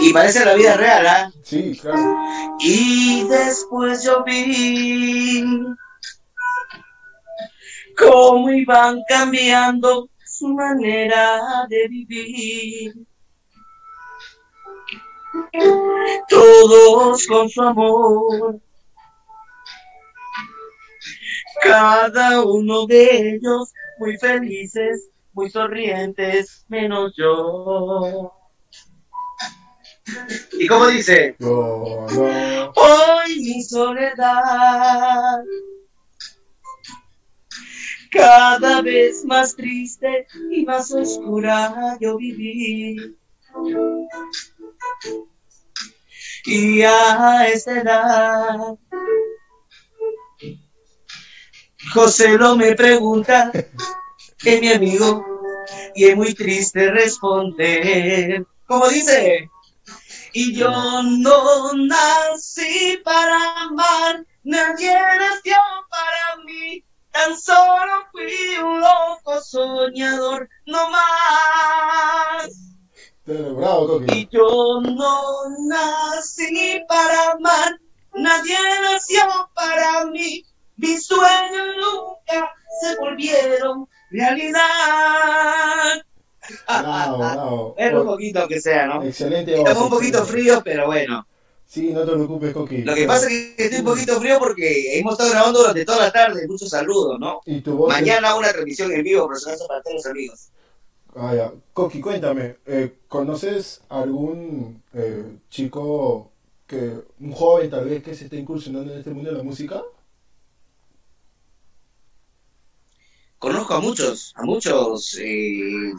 Y 0.00 0.12
parece 0.12 0.44
la 0.44 0.54
vida 0.54 0.76
real, 0.76 1.06
¿ah? 1.06 1.32
Sí, 1.42 1.78
claro. 1.80 2.16
Y 2.58 3.26
después 3.28 4.02
yo 4.04 4.22
vi 4.24 5.44
cómo 7.96 8.50
iban 8.50 9.02
cambiando 9.08 10.08
su 10.24 10.48
manera 10.48 11.66
de 11.68 11.88
vivir. 11.88 12.94
Todos 16.28 17.26
con 17.26 17.48
su 17.48 17.62
amor. 17.62 18.60
Cada 21.62 22.42
uno 22.42 22.86
de 22.86 23.34
ellos 23.34 23.72
muy 23.98 24.16
felices, 24.16 25.10
muy 25.32 25.50
sonrientes, 25.50 26.64
menos 26.68 27.12
yo. 27.16 28.39
¿Y 30.52 30.66
cómo 30.66 30.86
dice? 30.86 31.36
No. 31.38 32.06
Hoy 32.74 33.40
mi 33.40 33.62
soledad 33.62 35.40
cada 38.10 38.82
vez 38.82 39.24
más 39.24 39.54
triste 39.54 40.26
y 40.50 40.64
más 40.64 40.90
oscura 40.92 41.96
yo 42.00 42.16
viví. 42.16 43.16
Y 46.46 46.82
a 46.82 47.48
esta 47.48 47.80
edad, 47.80 48.78
José 51.92 52.36
lo 52.38 52.56
me 52.56 52.74
pregunta, 52.74 53.52
es 54.44 54.60
mi 54.60 54.72
amigo, 54.72 55.24
y 55.94 56.06
es 56.06 56.16
muy 56.16 56.34
triste 56.34 56.90
responder. 56.90 58.46
¿Cómo 58.66 58.88
dice? 58.88 59.50
Y 60.32 60.54
yo 60.54 60.70
no 61.02 61.72
nací 61.74 62.98
para 63.04 63.62
amar, 63.62 64.24
nadie 64.44 64.94
nació 65.18 65.56
para 65.90 66.44
mí, 66.44 66.84
tan 67.10 67.36
solo 67.38 68.06
fui 68.12 68.58
un 68.62 68.80
loco 68.80 69.40
soñador, 69.42 70.48
no 70.66 70.90
más. 70.90 72.48
Bravo. 73.26 74.02
Y 74.06 74.28
yo 74.30 74.80
no 74.82 75.22
nací 75.66 76.80
para 76.88 77.32
amar, 77.32 77.80
nadie 78.14 78.58
nació 78.82 79.50
para 79.54 80.06
mí, 80.06 80.44
mis 80.76 81.06
sueños 81.06 81.76
nunca 81.76 82.54
se 82.80 82.96
volvieron 82.96 83.88
realidad. 84.10 85.99
Bravo, 86.78 87.18
bravo. 87.18 87.74
Es 87.78 87.92
un 87.92 88.06
poquito 88.06 88.48
que 88.48 88.60
sea, 88.60 88.86
¿no? 88.86 89.02
Excelente 89.02 89.54
Estamos 89.56 89.84
un 89.84 89.90
poquito 89.90 90.18
excelente. 90.18 90.42
fríos, 90.42 90.62
pero 90.64 90.86
bueno. 90.86 91.26
Sí, 91.66 91.92
no 91.92 92.04
te 92.04 92.12
preocupes, 92.12 92.52
Coqui. 92.52 92.82
Lo 92.82 92.94
que 92.94 93.06
pasa 93.06 93.26
es 93.30 93.54
que 93.56 93.64
estoy 93.64 93.78
un 93.80 93.84
poquito 93.84 94.18
frío 94.20 94.38
porque 94.40 94.98
hemos 94.98 95.12
estado 95.12 95.30
grabando 95.30 95.60
durante 95.60 95.84
toda 95.84 95.98
la 95.98 96.10
tarde. 96.12 96.46
Muchos 96.48 96.68
saludos, 96.68 97.18
¿no? 97.20 97.40
Y 97.46 97.60
tu 97.60 97.76
voz 97.76 97.94
es- 97.94 98.00
Mañana 98.00 98.34
una 98.34 98.50
transmisión 98.50 98.92
en 98.92 99.02
vivo, 99.04 99.24
acaso, 99.24 99.66
para 99.68 99.80
todos 99.82 99.94
los 99.96 100.06
amigos. 100.06 100.48
Ah, 101.14 101.34
ya. 101.34 101.52
Coqui, 101.72 102.00
cuéntame, 102.00 102.56
eh, 102.66 102.98
¿conoces 103.08 103.82
algún 103.88 104.82
eh, 104.92 105.24
chico, 105.48 106.30
que 106.66 106.92
un 107.20 107.32
joven 107.32 107.70
tal 107.70 107.84
vez 107.88 108.02
que 108.02 108.14
se 108.14 108.24
esté 108.24 108.36
incursionando 108.36 108.92
en 108.92 108.98
este 108.98 109.10
mundo 109.10 109.30
de 109.30 109.36
la 109.38 109.42
música? 109.44 109.82
Conozco 113.38 113.74
a 113.74 113.80
muchos, 113.80 114.32
a 114.36 114.44
muchos 114.44 115.16
eh, 115.20 115.92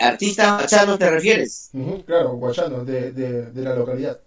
artistas 0.00 0.62
bachanos, 0.62 0.98
¿te 0.98 1.10
refieres? 1.10 1.70
Claro, 2.06 2.32
guachano, 2.36 2.84
de, 2.84 3.12
de, 3.12 3.50
de 3.50 3.62
la 3.62 3.74
localidad. 3.74 4.20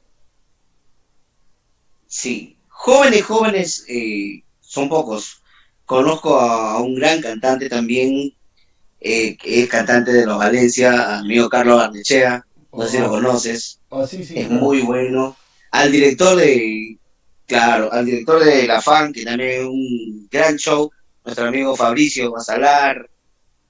Sí. 2.08 2.58
Jóvenes, 2.68 3.24
jóvenes, 3.24 3.86
eh, 3.88 4.44
son 4.60 4.90
pocos. 4.90 5.42
conozco 5.86 6.40
a, 6.40 6.82
un 6.82 6.96
gran 6.96 7.22
cantante 7.22 7.70
también, 7.70 8.34
eh, 9.00 9.38
que 9.38 9.64
es 9.64 9.70
cantante 9.70 10.12
de 10.12 10.26
los 10.26 10.38
Valencia, 10.38 11.20
amigo 11.20 11.50
Carlos 11.50 11.82
Arnechea, 11.82 12.46
no 12.72 12.84
sé 12.86 12.92
si 12.92 13.00
lo 13.00 13.10
conoces, 13.10 13.80
ah, 13.92 14.06
sí, 14.08 14.24
sí, 14.24 14.38
es 14.38 14.50
muy 14.50 14.82
bueno. 14.82 15.36
Al 15.72 15.92
director 15.92 16.36
de, 16.36 16.98
claro, 17.46 17.92
al 17.92 18.06
director 18.06 18.44
de 18.44 18.68
La 18.68 18.82
Fan, 18.82 19.14
que 19.14 19.24
también 19.24 19.62
es 19.62 19.66
un 19.66 20.28
gran 20.30 20.58
show, 20.58 20.92
nuestro 21.24 21.48
amigo 21.48 21.76
Fabricio 21.76 22.32
Basalar, 22.32 23.10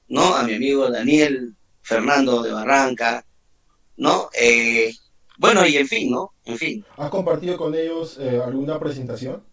¿no? 0.08 0.36
A 0.36 0.44
mi 0.44 0.56
amigo 0.56 0.90
Daniel 0.90 1.54
Fernando 1.84 2.42
de 2.42 2.52
Barranca, 2.52 3.25
¿no? 3.98 4.30
Eh, 4.34 4.94
bueno, 5.38 5.66
y 5.66 5.78
en 5.78 5.88
fin, 5.88 6.12
¿no? 6.12 6.34
En 6.46 6.58
fin. 6.58 6.86
¿Has 6.98 7.10
compartido 7.10 7.58
con 7.58 7.75
ellos 7.75 8.18
eh, 8.20 8.42
alguna 8.44 8.80
presentación? 8.80 9.44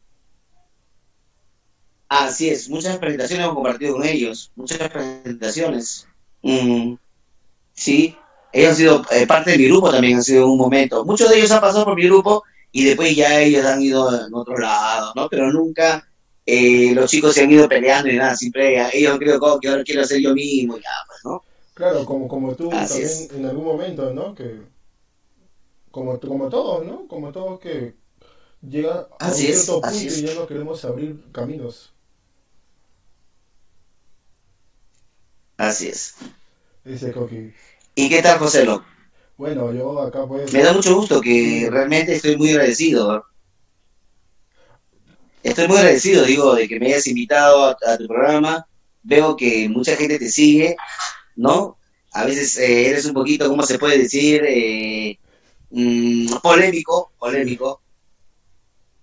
Así 2.09 2.49
es, 2.49 2.69
muchas 2.69 2.99
presentaciones 2.99 3.45
hemos 3.45 3.55
compartido 3.55 3.95
con 3.95 4.05
ellos, 4.05 4.51
muchas 4.57 4.89
presentaciones. 4.89 6.09
Mm, 6.43 6.95
sí, 7.73 8.17
ellos 8.53 8.71
han 8.71 8.77
sido 8.77 9.05
eh, 9.13 9.27
parte 9.27 9.53
de 9.53 9.59
mi 9.59 9.67
grupo 9.67 9.91
también, 9.91 10.17
han 10.17 10.25
sido 10.25 10.51
un 10.51 10.59
momento. 10.59 11.05
Muchos 11.05 11.31
de 11.31 11.39
ellos 11.39 11.51
han 11.53 11.61
pasado 11.61 11.85
por 11.85 11.95
mi 11.95 12.05
grupo 12.05 12.43
y 12.73 12.85
después 12.85 13.15
ya 13.15 13.41
ellos 13.41 13.65
han 13.65 13.81
ido 13.81 14.27
en 14.27 14.35
otro 14.35 14.59
lado, 14.59 15.13
¿no? 15.15 15.29
Pero 15.29 15.53
nunca 15.53 16.05
eh, 16.47 16.93
los 16.95 17.11
chicos 17.11 17.35
se 17.35 17.45
han 17.45 17.53
ido 17.53 17.69
peleando 17.69 18.11
y 18.11 18.17
nada, 18.17 18.35
siempre 18.35 18.77
ellos 18.93 19.19
creo 19.19 19.61
que 19.61 19.69
ahora 19.69 19.85
quiero 19.85 20.03
hacer 20.03 20.21
yo 20.21 20.35
mismo 20.35 20.77
ya, 20.79 20.91
pues, 21.07 21.21
¿no? 21.25 21.45
Claro, 21.81 22.05
como, 22.05 22.29
como 22.29 22.55
tú 22.55 22.69
también 22.69 23.09
en 23.35 23.47
algún 23.47 23.65
momento, 23.65 24.13
¿no? 24.13 24.35
Que, 24.35 24.61
como, 25.91 26.21
como 26.21 26.51
todos, 26.51 26.85
¿no? 26.85 27.09
Como 27.09 27.33
todos 27.33 27.59
que 27.59 27.95
llega 28.61 29.09
a 29.19 29.29
un 29.29 29.33
cierto 29.33 29.81
punto 29.81 29.97
y 29.97 30.27
ya 30.27 30.35
no 30.35 30.47
queremos 30.47 30.85
abrir 30.85 31.25
caminos. 31.33 31.95
Así 35.57 35.89
es. 35.89 36.17
Ese 36.85 37.13
coqui. 37.13 37.55
¿Y 37.95 38.11
qué 38.11 38.21
tal, 38.21 38.39
José 38.39 38.67
Lo? 38.67 38.85
Bueno, 39.39 39.73
yo 39.73 40.03
acá 40.03 40.27
pues... 40.27 40.53
Me 40.53 40.63
da 40.63 40.75
mucho 40.75 40.95
gusto 40.95 41.23
que 41.23 41.67
realmente 41.71 42.17
estoy 42.17 42.37
muy 42.37 42.51
agradecido. 42.51 43.25
Estoy 45.43 45.67
muy 45.67 45.79
agradecido, 45.79 46.27
digo, 46.27 46.55
de 46.57 46.69
que 46.69 46.79
me 46.79 46.89
hayas 46.89 47.07
invitado 47.07 47.65
a, 47.65 47.97
tu 47.97 48.07
programa. 48.07 48.67
Veo 49.03 49.35
que 49.35 49.67
mucha 49.71 49.97
gente 49.97 50.19
te 50.19 50.29
sigue, 50.29 50.77
¿no? 51.41 51.79
A 52.13 52.25
veces 52.25 52.59
eh, 52.59 52.91
eres 52.91 53.07
un 53.07 53.15
poquito, 53.15 53.49
¿cómo 53.49 53.63
se 53.63 53.79
puede 53.79 53.99
decir? 53.99 54.43
Eh, 54.47 55.19
mm, 55.71 56.35
polémico, 56.43 57.13
polémico. 57.19 57.81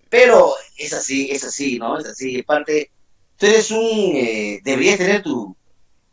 Pero 0.10 0.54
es 0.78 0.94
así, 0.94 1.30
es 1.32 1.44
así, 1.44 1.80
¿no? 1.80 1.98
Es 1.98 2.06
así. 2.06 2.38
Es 2.38 2.46
parte. 2.46 2.92
Tú 3.38 3.46
eres 3.48 3.72
un. 3.72 4.12
Eh, 4.16 4.62
deberías 4.64 4.98
tener 4.98 5.24
tu, 5.24 5.56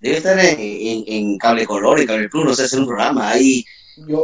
debe 0.00 0.16
estar 0.16 0.38
en, 0.38 1.38
Cable 1.38 1.66
Color, 1.66 2.00
en 2.00 2.06
Cable 2.06 2.28
Plus, 2.28 2.44
no 2.44 2.54
sé, 2.54 2.64
hacer 2.64 2.80
un 2.80 2.86
programa 2.86 3.30
ahí. 3.30 3.64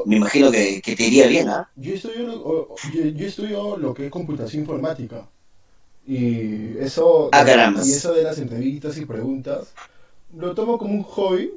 me 0.07 0.17
imagino 0.17 0.51
que, 0.51 0.81
te 0.83 1.07
iría 1.07 1.27
bien, 1.27 1.49
¿ah? 1.49 1.71
Yo, 1.77 1.95
estudio, 1.95 2.69
yo, 2.93 3.27
estudio 3.27 3.77
lo 3.77 3.95
que 3.95 4.07
es 4.07 4.11
computación 4.11 4.63
informática. 4.63 5.29
Y 6.07 6.79
eso, 6.79 7.29
ah, 7.33 7.45
y 7.85 7.93
eso 7.93 8.15
de 8.15 8.23
las 8.23 8.39
entrevistas 8.39 8.97
y 8.97 9.05
preguntas 9.05 9.69
lo 10.37 10.55
tomo 10.55 10.79
como 10.79 10.95
un 10.95 11.03
hobby. 11.03 11.53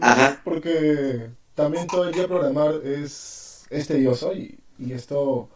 Ajá. 0.00 0.40
Porque 0.44 1.30
también 1.54 1.86
todo 1.86 2.04
el 2.08 2.14
día 2.14 2.26
programar 2.26 2.74
es, 2.84 3.66
es 3.70 3.86
tedioso 3.86 4.32
y, 4.32 4.58
y 4.78 4.92
esto 4.92 5.48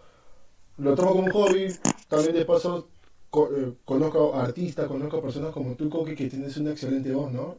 lo 0.78 0.94
tomo 0.94 1.10
como 1.10 1.24
un 1.24 1.30
hobby. 1.30 1.68
También 2.08 2.34
de 2.34 2.44
paso 2.44 2.88
eh, 3.32 3.74
conozco 3.84 4.34
artistas, 4.34 4.86
conozco 4.86 5.20
personas 5.20 5.52
como 5.52 5.74
tú, 5.74 5.90
Coqui, 5.90 6.14
que 6.14 6.30
tienes 6.30 6.56
una 6.56 6.70
excelente 6.70 7.12
voz, 7.12 7.30
¿no? 7.30 7.58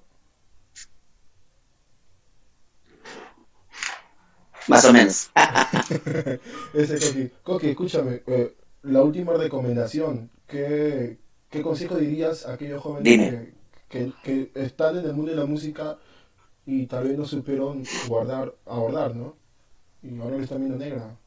Más 4.68 4.86
o 4.86 4.94
menos. 4.94 5.30
Ese 6.74 7.00
Coqui. 7.00 7.32
Coqui, 7.44 7.70
escúchame, 7.70 8.24
eh, 8.26 8.56
la 8.84 9.04
última 9.04 9.34
recomendación, 9.34 10.32
¿qué, 10.48 11.18
¿qué, 11.50 11.62
consejo 11.62 11.96
dirías 11.96 12.46
a 12.46 12.54
aquellos 12.54 12.82
jóvenes 12.82 13.50
que, 13.90 14.12
que, 14.24 14.52
están 14.56 14.98
en 14.98 15.06
el 15.06 15.14
mundo 15.14 15.32
de 15.32 15.38
la 15.38 15.46
música 15.46 15.98
y 16.70 16.86
tal 16.86 17.08
vez 17.08 17.18
no 17.18 17.26
supieron 17.26 17.84
guardar, 18.08 18.54
abordar, 18.66 19.16
¿no? 19.16 19.36
Y 20.04 20.20
ahora 20.20 20.36
les 20.36 20.44
están 20.44 20.60
viendo 20.60 20.78
negra. 20.78 21.18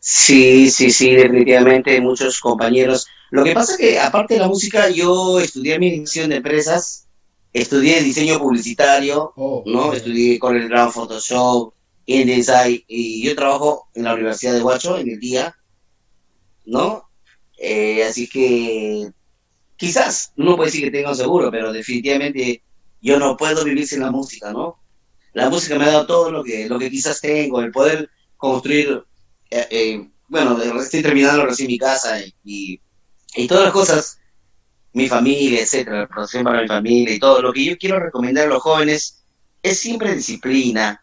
Sí, 0.00 0.68
sí, 0.70 0.90
sí, 0.90 1.14
definitivamente 1.14 2.00
muchos 2.00 2.40
compañeros. 2.40 3.06
Lo 3.30 3.44
que 3.44 3.52
pasa 3.52 3.72
es 3.72 3.78
que 3.78 4.00
aparte 4.00 4.34
de 4.34 4.40
la 4.40 4.48
música, 4.48 4.90
yo 4.90 5.38
estudié 5.38 5.74
administración 5.74 6.30
de 6.30 6.36
empresas 6.36 7.06
estudié 7.52 8.00
diseño 8.00 8.38
publicitario, 8.38 9.32
oh, 9.36 9.62
¿no? 9.66 9.92
Estudié 9.92 10.38
con 10.38 10.56
el 10.56 10.68
gran 10.68 10.90
Photoshop, 10.90 11.74
InDesign, 12.06 12.82
y 12.88 13.24
yo 13.24 13.36
trabajo 13.36 13.88
en 13.94 14.04
la 14.04 14.14
Universidad 14.14 14.54
de 14.54 14.62
Huacho 14.62 14.98
en 14.98 15.08
el 15.08 15.20
día, 15.20 15.54
¿no? 16.64 17.08
Eh, 17.58 18.02
así 18.04 18.28
que 18.28 19.12
quizás 19.82 20.32
uno 20.36 20.54
puede 20.54 20.70
decir 20.70 20.84
que 20.84 20.96
tengo 20.96 21.12
seguro, 21.12 21.50
pero 21.50 21.72
definitivamente 21.72 22.62
yo 23.00 23.18
no 23.18 23.36
puedo 23.36 23.64
vivir 23.64 23.84
sin 23.84 23.98
la 23.98 24.12
música, 24.12 24.52
¿no? 24.52 24.78
La 25.32 25.50
música 25.50 25.76
me 25.76 25.86
ha 25.86 25.90
dado 25.90 26.06
todo 26.06 26.30
lo 26.30 26.44
que, 26.44 26.68
lo 26.68 26.78
que 26.78 26.88
quizás 26.88 27.20
tengo, 27.20 27.60
el 27.60 27.72
poder 27.72 28.08
construir, 28.36 29.02
eh, 29.50 29.66
eh, 29.70 30.08
bueno, 30.28 30.56
estoy 30.80 31.02
terminando 31.02 31.44
recién 31.46 31.66
mi 31.66 31.78
casa 31.78 32.20
y, 32.44 32.80
y 33.34 33.46
todas 33.48 33.64
las 33.64 33.72
cosas 33.72 34.20
mi 34.92 35.08
familia, 35.08 35.62
etcétera, 35.62 36.02
la 36.02 36.06
protección 36.06 36.44
para 36.44 36.62
mi 36.62 36.68
familia 36.68 37.14
y 37.16 37.18
todo. 37.18 37.42
Lo 37.42 37.52
que 37.52 37.64
yo 37.64 37.76
quiero 37.76 37.98
recomendar 37.98 38.44
a 38.44 38.50
los 38.50 38.62
jóvenes 38.62 39.24
es 39.64 39.80
siempre 39.80 40.14
disciplina. 40.14 41.02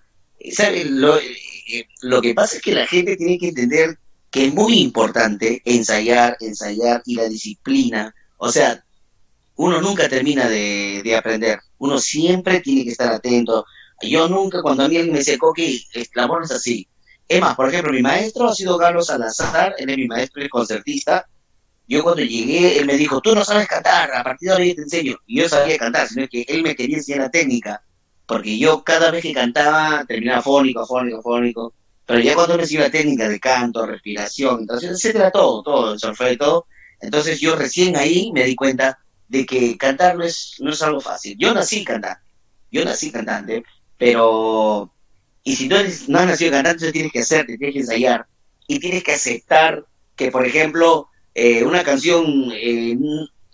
¿Sabe? 0.54 0.86
Lo, 0.86 1.18
eh, 1.18 1.86
lo 2.04 2.22
que 2.22 2.34
pasa 2.34 2.56
es 2.56 2.62
que 2.62 2.74
la 2.74 2.88
gente 2.88 3.18
tiene 3.18 3.38
que 3.38 3.50
entender 3.50 4.00
que 4.32 4.46
es 4.46 4.54
muy 4.54 4.80
importante 4.80 5.62
ensayar, 5.66 6.38
ensayar 6.40 7.02
y 7.06 7.16
la 7.16 7.28
disciplina. 7.28 8.16
O 8.40 8.52
sea, 8.52 8.84
uno 9.56 9.80
nunca 9.82 10.10
termina 10.10 10.50
de, 10.50 11.02
de 11.04 11.16
aprender. 11.16 11.60
Uno 11.78 12.00
siempre 12.00 12.62
tiene 12.62 12.84
que 12.84 12.92
estar 12.92 13.14
atento. 13.14 13.66
Yo 14.02 14.28
nunca, 14.28 14.62
cuando 14.62 14.84
a 14.84 14.88
mí 14.88 14.96
alguien 14.98 15.14
me 15.14 15.20
dice, 15.20 15.38
Coqui, 15.38 15.86
el 15.94 16.08
amor 16.16 16.44
es 16.44 16.52
así. 16.52 16.88
Es 17.28 17.40
más, 17.40 17.56
por 17.56 17.70
ejemplo, 17.70 17.94
mi 17.94 18.02
maestro 18.02 18.50
ha 18.50 18.56
sido 18.56 18.78
Carlos 18.78 19.08
Salazar, 19.08 19.76
él 19.78 19.90
es 19.90 19.98
mi 19.98 20.08
maestro, 20.08 20.42
es 20.42 20.50
concertista, 20.50 21.28
yo 21.90 22.04
cuando 22.04 22.22
llegué, 22.22 22.78
él 22.78 22.86
me 22.86 22.96
dijo, 22.98 23.20
tú 23.20 23.34
no 23.34 23.44
sabes 23.44 23.68
cantar, 23.68 24.14
a 24.14 24.24
partir 24.24 24.48
de 24.48 24.54
ahora 24.54 24.66
yo 24.66 24.76
te 24.76 24.82
enseño. 24.84 25.18
Y 25.26 25.40
yo 25.40 25.50
sabía 25.50 25.76
cantar, 25.80 26.08
sino 26.08 26.28
que 26.28 26.46
él 26.48 26.62
me 26.62 26.76
quería 26.76 26.98
enseñar 26.98 27.22
la 27.22 27.32
técnica, 27.32 27.84
porque 28.28 28.60
yo 28.60 28.84
cada 28.84 29.10
vez 29.10 29.24
que 29.24 29.34
cantaba 29.34 30.06
terminaba 30.06 30.44
fónico, 30.44 30.86
fónico, 30.86 31.24
fónico. 31.24 31.74
Pero 32.06 32.20
ya 32.20 32.36
cuando 32.36 32.56
me 32.56 32.62
enseñó 32.64 32.82
la 32.82 32.92
técnica 32.92 33.28
de 33.28 33.40
canto, 33.40 33.88
respiración, 33.88 34.60
entonces, 34.62 34.92
etcétera, 34.92 35.32
todo, 35.32 35.64
todo, 35.64 35.94
el 35.94 36.00
solfeo 36.00 36.32
y 36.32 36.38
todo, 36.38 36.68
entonces 37.02 37.40
yo 37.40 37.56
recién 37.56 37.96
ahí 37.96 38.32
me 38.34 38.44
di 38.44 38.56
cuenta 38.56 39.00
de 39.28 39.46
que 39.46 39.78
cantar 39.78 40.18
no 40.18 40.24
es, 40.24 40.56
no 40.60 40.72
es 40.72 40.82
algo 40.82 41.00
fácil. 41.00 41.38
Yo 41.38 41.54
nací 41.54 41.84
cantando, 41.84 42.20
yo 42.72 42.84
nací 42.86 43.12
cantante, 43.12 43.64
pero... 43.98 44.92
Y 45.44 45.56
si 45.56 45.68
no, 45.68 45.78
no 46.08 46.20
has 46.20 46.28
nacido 46.28 46.52
cantante, 46.52 46.86
entonces 46.86 46.94
tienes 46.94 47.12
que 47.12 47.20
hacer, 47.20 47.46
tienes 47.46 47.74
que 47.74 47.80
ensayar, 47.80 48.28
y 48.68 48.80
tienes 48.80 49.04
que 49.04 49.14
aceptar 49.14 49.86
que, 50.16 50.32
por 50.32 50.46
ejemplo, 50.46 51.08
eh, 51.34 51.64
una 51.64 51.84
canción, 51.84 52.52
eh, 52.54 52.98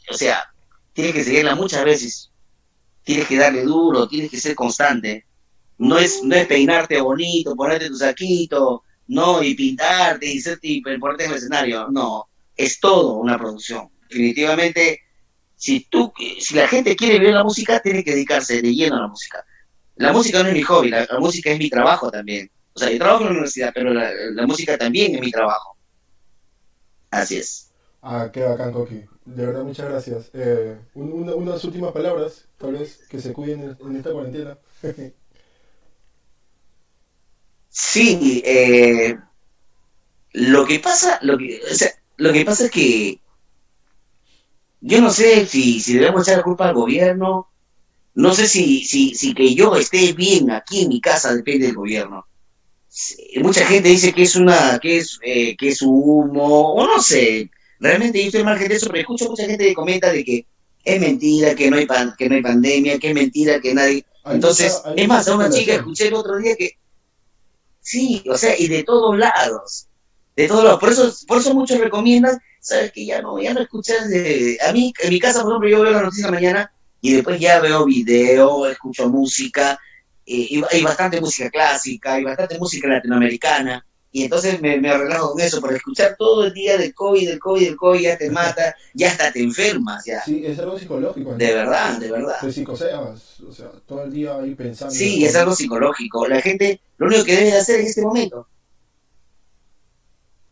o 0.10 0.14
sea, 0.14 0.44
tienes 0.94 1.14
que 1.14 1.24
seguirla 1.24 1.56
muchas 1.56 1.86
veces, 1.86 2.32
tienes 3.04 3.28
que 3.28 3.38
darle 3.38 3.64
duro, 3.64 4.08
tienes 4.08 4.32
que 4.32 4.40
ser 4.40 4.56
constante. 4.56 5.26
No 5.78 5.98
es, 5.98 6.24
no 6.24 6.36
es 6.36 6.48
peinarte 6.48 7.00
bonito, 7.00 7.56
ponerte 7.56 7.90
tu 7.90 7.98
saquito, 7.98 8.84
no, 9.08 9.44
y 9.44 9.54
pintarte 9.54 10.26
y, 10.26 10.42
y 10.62 10.82
ponerte 10.82 11.26
en 11.26 11.32
el 11.32 11.38
escenario. 11.38 11.88
No, 11.90 12.28
es 12.56 12.80
todo 12.80 13.14
una 13.14 13.38
producción. 13.38 13.90
Definitivamente, 14.10 15.02
si 15.56 15.88
tú, 15.90 16.14
si 16.40 16.56
la 16.56 16.68
gente 16.68 16.96
quiere 16.96 17.20
vivir 17.20 17.34
la 17.34 17.44
música, 17.44 17.80
tiene 17.80 18.04
que 18.04 18.12
dedicarse 18.12 18.62
de 18.62 18.74
lleno 18.74 18.98
a 18.98 19.02
la 19.02 19.08
música. 19.08 19.46
La 19.96 20.12
música 20.12 20.44
no 20.44 20.50
es 20.50 20.56
mi 20.56 20.64
hobby, 20.64 20.90
la, 20.90 21.08
música 21.20 21.52
es 21.52 21.60
mi 21.60 21.70
trabajo 21.70 22.12
también. 22.12 22.50
O 22.74 22.80
sea, 22.80 22.92
yo 22.92 22.98
trabajo 22.98 23.22
en 23.22 23.28
la 23.28 23.32
universidad, 23.32 23.72
pero 23.74 23.94
la, 23.94 24.12
la 24.12 24.46
música 24.46 24.78
también 24.78 25.16
es 25.16 25.22
mi 25.22 25.32
trabajo. 25.32 25.78
Así 27.10 27.38
es. 27.38 27.72
Ah, 28.02 28.30
qué 28.32 28.44
bacán, 28.44 28.72
Coqui. 28.72 29.04
De 29.26 29.46
verdad, 29.46 29.64
muchas 29.64 29.90
gracias. 29.90 30.30
Eh, 30.34 30.78
unas 30.94 31.64
últimas 31.64 31.92
palabras, 31.92 32.48
tal 32.58 32.74
vez, 32.74 33.00
que 33.10 33.20
se 33.20 33.34
cuiden 33.34 33.76
en, 33.80 33.96
esta 33.96 34.12
cuarentena. 34.12 34.60
sí, 37.70 38.44
eh, 38.46 39.18
lo 40.34 40.66
que 40.68 40.80
pasa, 40.80 41.18
lo 41.24 41.38
que, 41.38 41.60
o 41.72 41.74
sea, 41.74 41.90
lo 42.18 42.32
que 42.34 42.46
pasa 42.46 42.66
es 42.66 42.72
que 42.72 43.20
yo 44.82 45.02
no 45.02 45.10
sé 45.10 45.46
si, 45.46 45.80
si 45.80 45.94
debemos 45.94 46.28
echar 46.28 46.38
la 46.38 46.44
culpa 46.44 46.70
al 46.70 46.76
gobierno, 46.76 47.50
no 48.14 48.34
sé 48.34 48.48
si, 48.48 48.84
si, 48.84 49.16
si 49.16 49.34
que 49.34 49.56
yo 49.56 49.76
esté 49.76 50.14
bien 50.14 50.52
aquí 50.52 50.84
en 50.84 50.90
mi 50.90 51.02
casa 51.02 51.34
depende 51.34 51.68
del 51.68 51.76
gobierno. 51.76 52.26
Mucha 53.42 53.66
gente 53.66 53.90
dice 53.90 54.14
que 54.14 54.24
es 54.24 54.36
una, 54.36 54.80
que 54.82 54.98
es, 54.98 55.20
eh, 55.24 55.56
que 55.58 55.70
es 55.70 55.82
humo, 55.82 56.74
o 56.74 56.86
no 56.86 57.02
sé, 57.02 57.50
realmente 57.80 58.20
yo 58.22 58.28
estoy 58.28 58.44
margen 58.44 58.70
de 58.70 58.76
eso, 58.76 58.88
pero 58.88 59.00
escucho 59.02 59.30
mucha 59.30 59.46
gente 59.46 59.66
que 59.66 59.74
comenta 59.74 60.12
de 60.12 60.24
que 60.24 60.46
es 60.84 61.02
mentira, 61.02 61.56
que 61.56 61.70
no 61.70 61.78
hay, 61.78 61.86
pan, 61.88 62.14
que 62.18 62.30
no 62.30 62.36
hay 62.36 62.42
pandemia, 62.42 63.00
que 63.00 63.10
es 63.10 63.14
mentira, 63.14 63.60
que 63.60 63.74
nadie... 63.74 64.06
Hay 64.24 64.36
Entonces, 64.36 64.82
mucha- 64.86 65.02
es 65.02 65.08
más, 65.08 65.28
a 65.28 65.36
una 65.36 65.50
chica 65.50 65.74
escuché 65.74 66.08
el 66.08 66.14
otro 66.14 66.38
día 66.38 66.56
que... 66.56 66.78
Sí, 67.82 68.24
o 68.30 68.38
sea, 68.38 68.58
y 68.58 68.68
de 68.68 68.84
todos 68.84 69.18
lados. 69.18 69.88
De 70.36 70.48
todos 70.48 70.64
lados. 70.64 70.80
Por 70.80 70.90
eso, 70.92 71.14
por 71.28 71.40
eso 71.40 71.54
muchos 71.54 71.80
recomiendan, 71.80 72.40
sabes 72.60 72.92
que 72.92 73.06
ya 73.06 73.22
no, 73.22 73.40
ya 73.40 73.54
no 73.54 73.62
escuchas 73.62 74.10
de... 74.10 74.58
A 74.68 74.72
mí, 74.74 74.94
en 75.02 75.10
mi 75.10 75.20
casa, 75.20 75.42
por 75.42 75.52
ejemplo, 75.52 75.70
yo 75.70 75.82
veo 75.82 75.92
la 75.92 76.02
noticia 76.02 76.30
mañana 76.30 76.72
y 77.02 77.14
después 77.14 77.40
ya 77.40 77.60
veo 77.60 77.86
video, 77.86 78.68
escucho 78.68 79.10
música, 79.10 79.80
eh, 80.26 80.48
y 80.50 80.64
hay 80.72 80.82
bastante 80.82 81.22
música 81.22 81.50
clásica, 81.50 82.14
hay 82.14 82.24
bastante 82.24 82.58
música 82.58 82.88
latinoamericana, 82.88 83.86
y 84.16 84.24
entonces 84.24 84.62
me, 84.62 84.80
me 84.80 84.98
relajo 84.98 85.34
con 85.34 85.42
eso, 85.42 85.60
por 85.60 85.74
escuchar 85.74 86.16
todo 86.18 86.46
el 86.46 86.54
día 86.54 86.78
del 86.78 86.94
COVID, 86.94 87.28
del 87.28 87.38
COVID, 87.38 87.68
del 87.68 87.76
COVID, 87.76 88.00
ya 88.00 88.18
te 88.18 88.30
mata, 88.30 88.74
ya 88.94 89.10
hasta 89.10 89.30
te 89.30 89.44
enfermas, 89.44 90.06
ya. 90.06 90.24
Sí, 90.24 90.42
es 90.46 90.58
algo 90.58 90.80
psicológico. 90.80 91.32
¿no? 91.32 91.38
De 91.38 91.54
verdad, 91.54 92.00
de 92.00 92.12
verdad. 92.12 92.38
Te 92.40 92.50
psicoseas, 92.50 93.42
o 93.42 93.52
sea, 93.52 93.72
todo 93.86 94.06
el 94.06 94.14
día 94.14 94.38
ahí 94.38 94.56
pensando. 94.56 94.96
Sí, 94.96 95.26
es 95.26 95.36
algo 95.36 95.54
psicológico. 95.54 96.30
La 96.30 96.40
gente, 96.40 96.80
lo 96.98 97.08
único 97.08 97.26
que 97.26 97.36
debe 97.36 97.52
de 97.52 97.58
hacer 97.58 97.82
en 97.82 97.88
este 97.88 98.04
momento. 98.04 98.48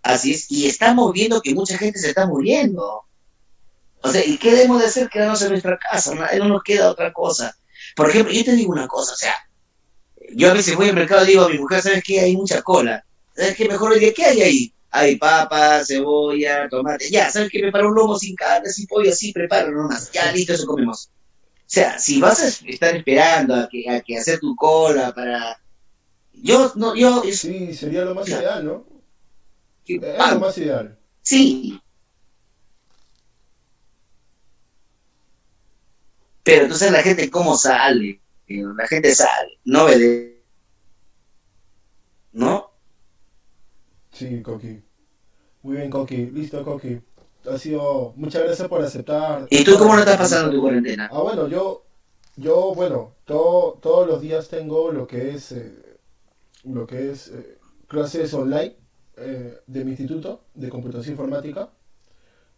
Así 0.04 0.34
es, 0.34 0.52
y 0.52 0.68
estamos 0.68 1.14
viendo 1.14 1.42
que 1.42 1.56
mucha 1.56 1.78
gente 1.78 1.98
se 1.98 2.10
está 2.10 2.28
muriendo. 2.28 3.04
O 4.02 4.10
sea, 4.10 4.24
¿y 4.26 4.38
qué 4.38 4.52
debemos 4.52 4.82
de 4.82 4.88
hacer? 4.88 5.10
Quedarnos 5.10 5.42
en 5.42 5.52
nuestra 5.52 5.80
casa, 5.80 6.14
no, 6.14 6.26
no 6.40 6.48
nos 6.50 6.64
queda 6.64 6.92
otra 6.92 7.14
cosa. 7.14 7.58
Por 7.96 8.10
ejemplo, 8.10 8.34
yo 8.34 8.44
te 8.44 8.54
digo 8.54 8.74
una 8.74 8.88
cosa, 8.88 9.14
o 9.14 9.16
sea, 9.16 9.34
yo 10.36 10.52
a 10.52 10.54
veces 10.54 10.76
voy 10.76 10.90
al 10.90 10.96
mercado 10.96 11.24
y 11.24 11.28
digo 11.28 11.44
a 11.44 11.50
mi 11.50 11.58
mujer, 11.58 11.82
¿sabes 11.82 12.04
qué? 12.04 12.20
Hay 12.20 12.36
mucha 12.36 12.62
cola. 12.62 13.06
¿Sabes 13.34 13.56
qué? 13.56 13.68
Mejor 13.68 13.98
día, 13.98 14.14
¿qué 14.14 14.26
hay 14.26 14.42
ahí? 14.42 14.74
Hay 14.92 15.16
papa, 15.16 15.84
cebolla, 15.86 16.68
tomate. 16.70 17.10
Ya, 17.10 17.32
¿sabes 17.32 17.50
qué? 17.50 17.60
Prepara 17.60 17.88
un 17.88 17.96
lomo 17.96 18.20
sin 18.20 18.36
carne, 18.36 18.70
sin 18.70 18.86
pollo, 18.88 19.10
así, 19.10 19.32
prepara 19.32 19.72
nomás. 19.72 20.12
Ya, 20.12 20.32
listo, 20.34 20.54
eso 20.54 20.68
comemos. 20.68 21.10
O 21.10 21.66
sea, 21.66 21.98
si 21.98 22.20
vas 22.20 22.42
a 22.42 22.48
estar 22.48 22.96
esperando 22.96 23.56
a 23.56 23.70
que, 23.70 23.90
a 23.90 24.02
que 24.02 24.18
hacer 24.18 24.40
tu 24.40 24.54
cola 24.56 25.14
para... 25.14 25.58
Yo, 26.34 26.74
no, 26.76 26.94
yo... 26.94 27.24
Sí, 27.32 27.74
sería 27.74 28.04
lo 28.04 28.14
más 28.14 28.28
ideal, 28.28 28.66
¿no? 28.66 28.93
Es 29.86 30.34
lo 30.34 30.40
más 30.40 30.58
ideal. 30.58 30.98
Sí. 31.22 31.80
Pero 36.44 36.64
entonces 36.64 36.92
la 36.92 37.02
gente, 37.02 37.30
¿cómo 37.30 37.56
sale? 37.56 38.22
La 38.48 38.88
gente 38.88 39.16
sale, 39.16 39.60
no 39.64 39.86
ve 39.86 40.44
¿No? 42.34 42.72
Sí, 44.12 44.42
Coqui. 44.42 44.84
Muy 45.62 45.78
bien, 45.78 45.90
Coqui. 45.90 46.26
Listo, 46.28 46.64
Coqui. 46.64 47.00
Ha 47.50 47.58
sido. 47.58 48.14
Muchas 48.16 48.44
gracias 48.44 48.68
por 48.68 48.82
aceptar. 48.82 49.48
¿Y 49.50 49.64
tú 49.64 49.78
cómo 49.78 49.94
lo 49.96 50.00
estás 50.02 50.18
pasando 50.18 50.52
tu 50.52 50.62
cuarentena? 50.62 51.10
Ah, 51.12 51.22
bueno, 51.22 51.48
yo. 51.48 51.86
Yo, 52.36 52.74
bueno, 52.74 53.14
todo, 53.26 53.74
todos 53.82 54.08
los 54.08 54.20
días 54.22 54.50
tengo 54.50 54.92
lo 54.92 55.06
que 55.08 55.32
es. 55.32 55.52
eh, 55.52 55.98
lo 56.64 56.88
que 56.88 57.12
es. 57.12 57.28
eh, 57.30 57.60
clases 57.88 58.34
online 58.34 58.76
eh, 59.18 59.60
de 59.68 59.84
mi 59.86 59.92
instituto 59.92 60.46
de 60.54 60.70
computación 60.70 61.14
informática. 61.14 61.70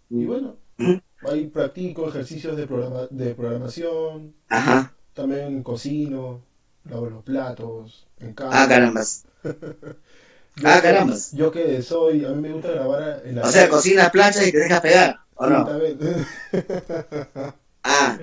Y 0.10 0.26
bueno, 0.26 0.58
Ujú. 0.80 1.02
ahí 1.30 1.48
practico 1.48 2.08
ejercicios 2.10 2.56
de, 2.58 2.68
programa, 2.68 3.08
de 3.10 3.34
programación. 3.36 4.34
Ajá. 4.50 4.94
También 5.13 5.63
cocino, 5.63 6.41
lavo 6.86 7.08
los 7.08 7.24
platos, 7.24 8.08
en 8.20 8.34
casa. 8.34 8.63
Ah, 8.63 8.68
carambas. 8.68 9.26
Yo 9.44 10.70
Ah, 10.70 10.76
que- 10.78 10.82
carambas. 10.84 11.32
Yo 11.34 11.52
que 11.52 11.82
soy, 11.82 12.24
a 12.26 12.30
mí 12.30 12.41
me 12.41 12.54
gusta 12.54 12.72
grabar 12.72 13.22
en 13.26 13.36
la 13.36 13.41
O 13.44 13.52
sea, 13.52 13.68
cocinas, 13.70 14.10
planchas 14.12 14.48
y 14.48 14.52
te 14.52 14.60
dejas 14.60 14.82
pegar, 14.82 15.20
¿o 15.36 15.48
no? 15.48 15.68
Ah. 17.84 18.18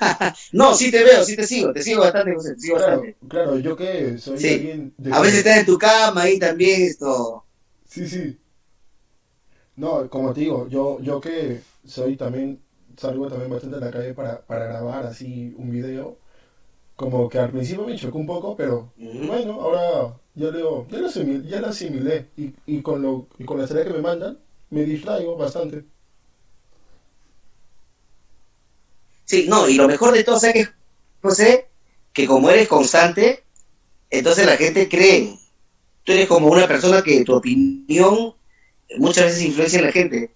no, 0.52 0.74
sí 0.74 0.90
te 0.90 1.02
veo, 1.04 1.24
sí 1.24 1.36
te 1.36 1.46
sigo, 1.46 1.72
te 1.72 1.82
sigo 1.82 2.00
bastante, 2.02 2.34
José, 2.34 2.54
te 2.54 2.60
sigo 2.60 2.76
Claro, 2.76 2.96
bastante. 2.96 3.16
claro, 3.28 3.58
yo 3.58 3.76
que 3.76 4.18
soy 4.18 4.38
Sí. 4.38 4.48
alguien 4.48 4.94
de 4.98 5.10
A 5.10 5.20
veces 5.20 5.38
estás 5.38 5.58
en 5.58 5.66
tu 5.66 5.78
cama 5.78 6.22
ahí 6.22 6.38
también, 6.38 6.82
esto. 6.82 7.44
Sí, 7.84 8.06
sí. 8.08 8.38
No, 9.76 10.08
como 10.08 10.32
te 10.32 10.40
digo, 10.42 10.68
yo, 10.68 11.00
yo 11.00 11.20
que 11.20 11.60
soy 11.84 12.16
también, 12.16 12.60
salgo 12.96 13.28
también 13.28 13.50
bastante 13.50 13.76
a 13.76 13.80
la 13.80 13.90
calle 13.90 14.14
para, 14.14 14.40
para 14.46 14.66
grabar 14.66 15.06
así 15.06 15.52
un 15.58 15.70
video. 15.70 16.18
Como 16.96 17.28
que 17.28 17.38
al 17.38 17.50
principio 17.52 17.86
me 17.86 17.96
chocó 17.96 18.18
un 18.18 18.26
poco, 18.26 18.56
pero 18.56 18.92
bueno, 18.98 19.60
ahora 19.62 20.20
ya 20.34 20.50
lo, 20.50 20.88
ya 20.88 20.98
lo, 21.00 21.08
asimil- 21.08 21.44
ya 21.48 21.60
lo 21.60 21.68
asimilé. 21.68 22.30
Y, 22.36 22.54
y 22.66 22.82
con 22.82 23.02
lo, 23.02 23.28
y 23.38 23.44
con 23.46 23.58
las 23.58 23.68
tareas 23.70 23.88
que 23.88 23.94
me 23.94 24.02
mandan, 24.02 24.38
me 24.70 24.84
distraigo 24.84 25.36
bastante. 25.36 25.84
Sí, 29.24 29.46
no, 29.48 29.68
y 29.68 29.74
lo 29.74 29.88
mejor 29.88 30.12
de 30.12 30.24
todo, 30.24 30.38
¿sabes 30.38 30.54
qué, 30.54 30.72
José? 31.22 31.66
Que 32.12 32.26
como 32.26 32.50
eres 32.50 32.68
constante, 32.68 33.44
entonces 34.10 34.46
la 34.46 34.56
gente 34.56 34.88
cree. 34.88 35.38
Tú 36.04 36.12
eres 36.12 36.28
como 36.28 36.48
una 36.48 36.68
persona 36.68 37.02
que 37.02 37.24
tu 37.24 37.34
opinión 37.34 38.34
muchas 38.98 39.24
veces 39.24 39.42
influencia 39.42 39.78
en 39.78 39.86
la 39.86 39.92
gente, 39.92 40.30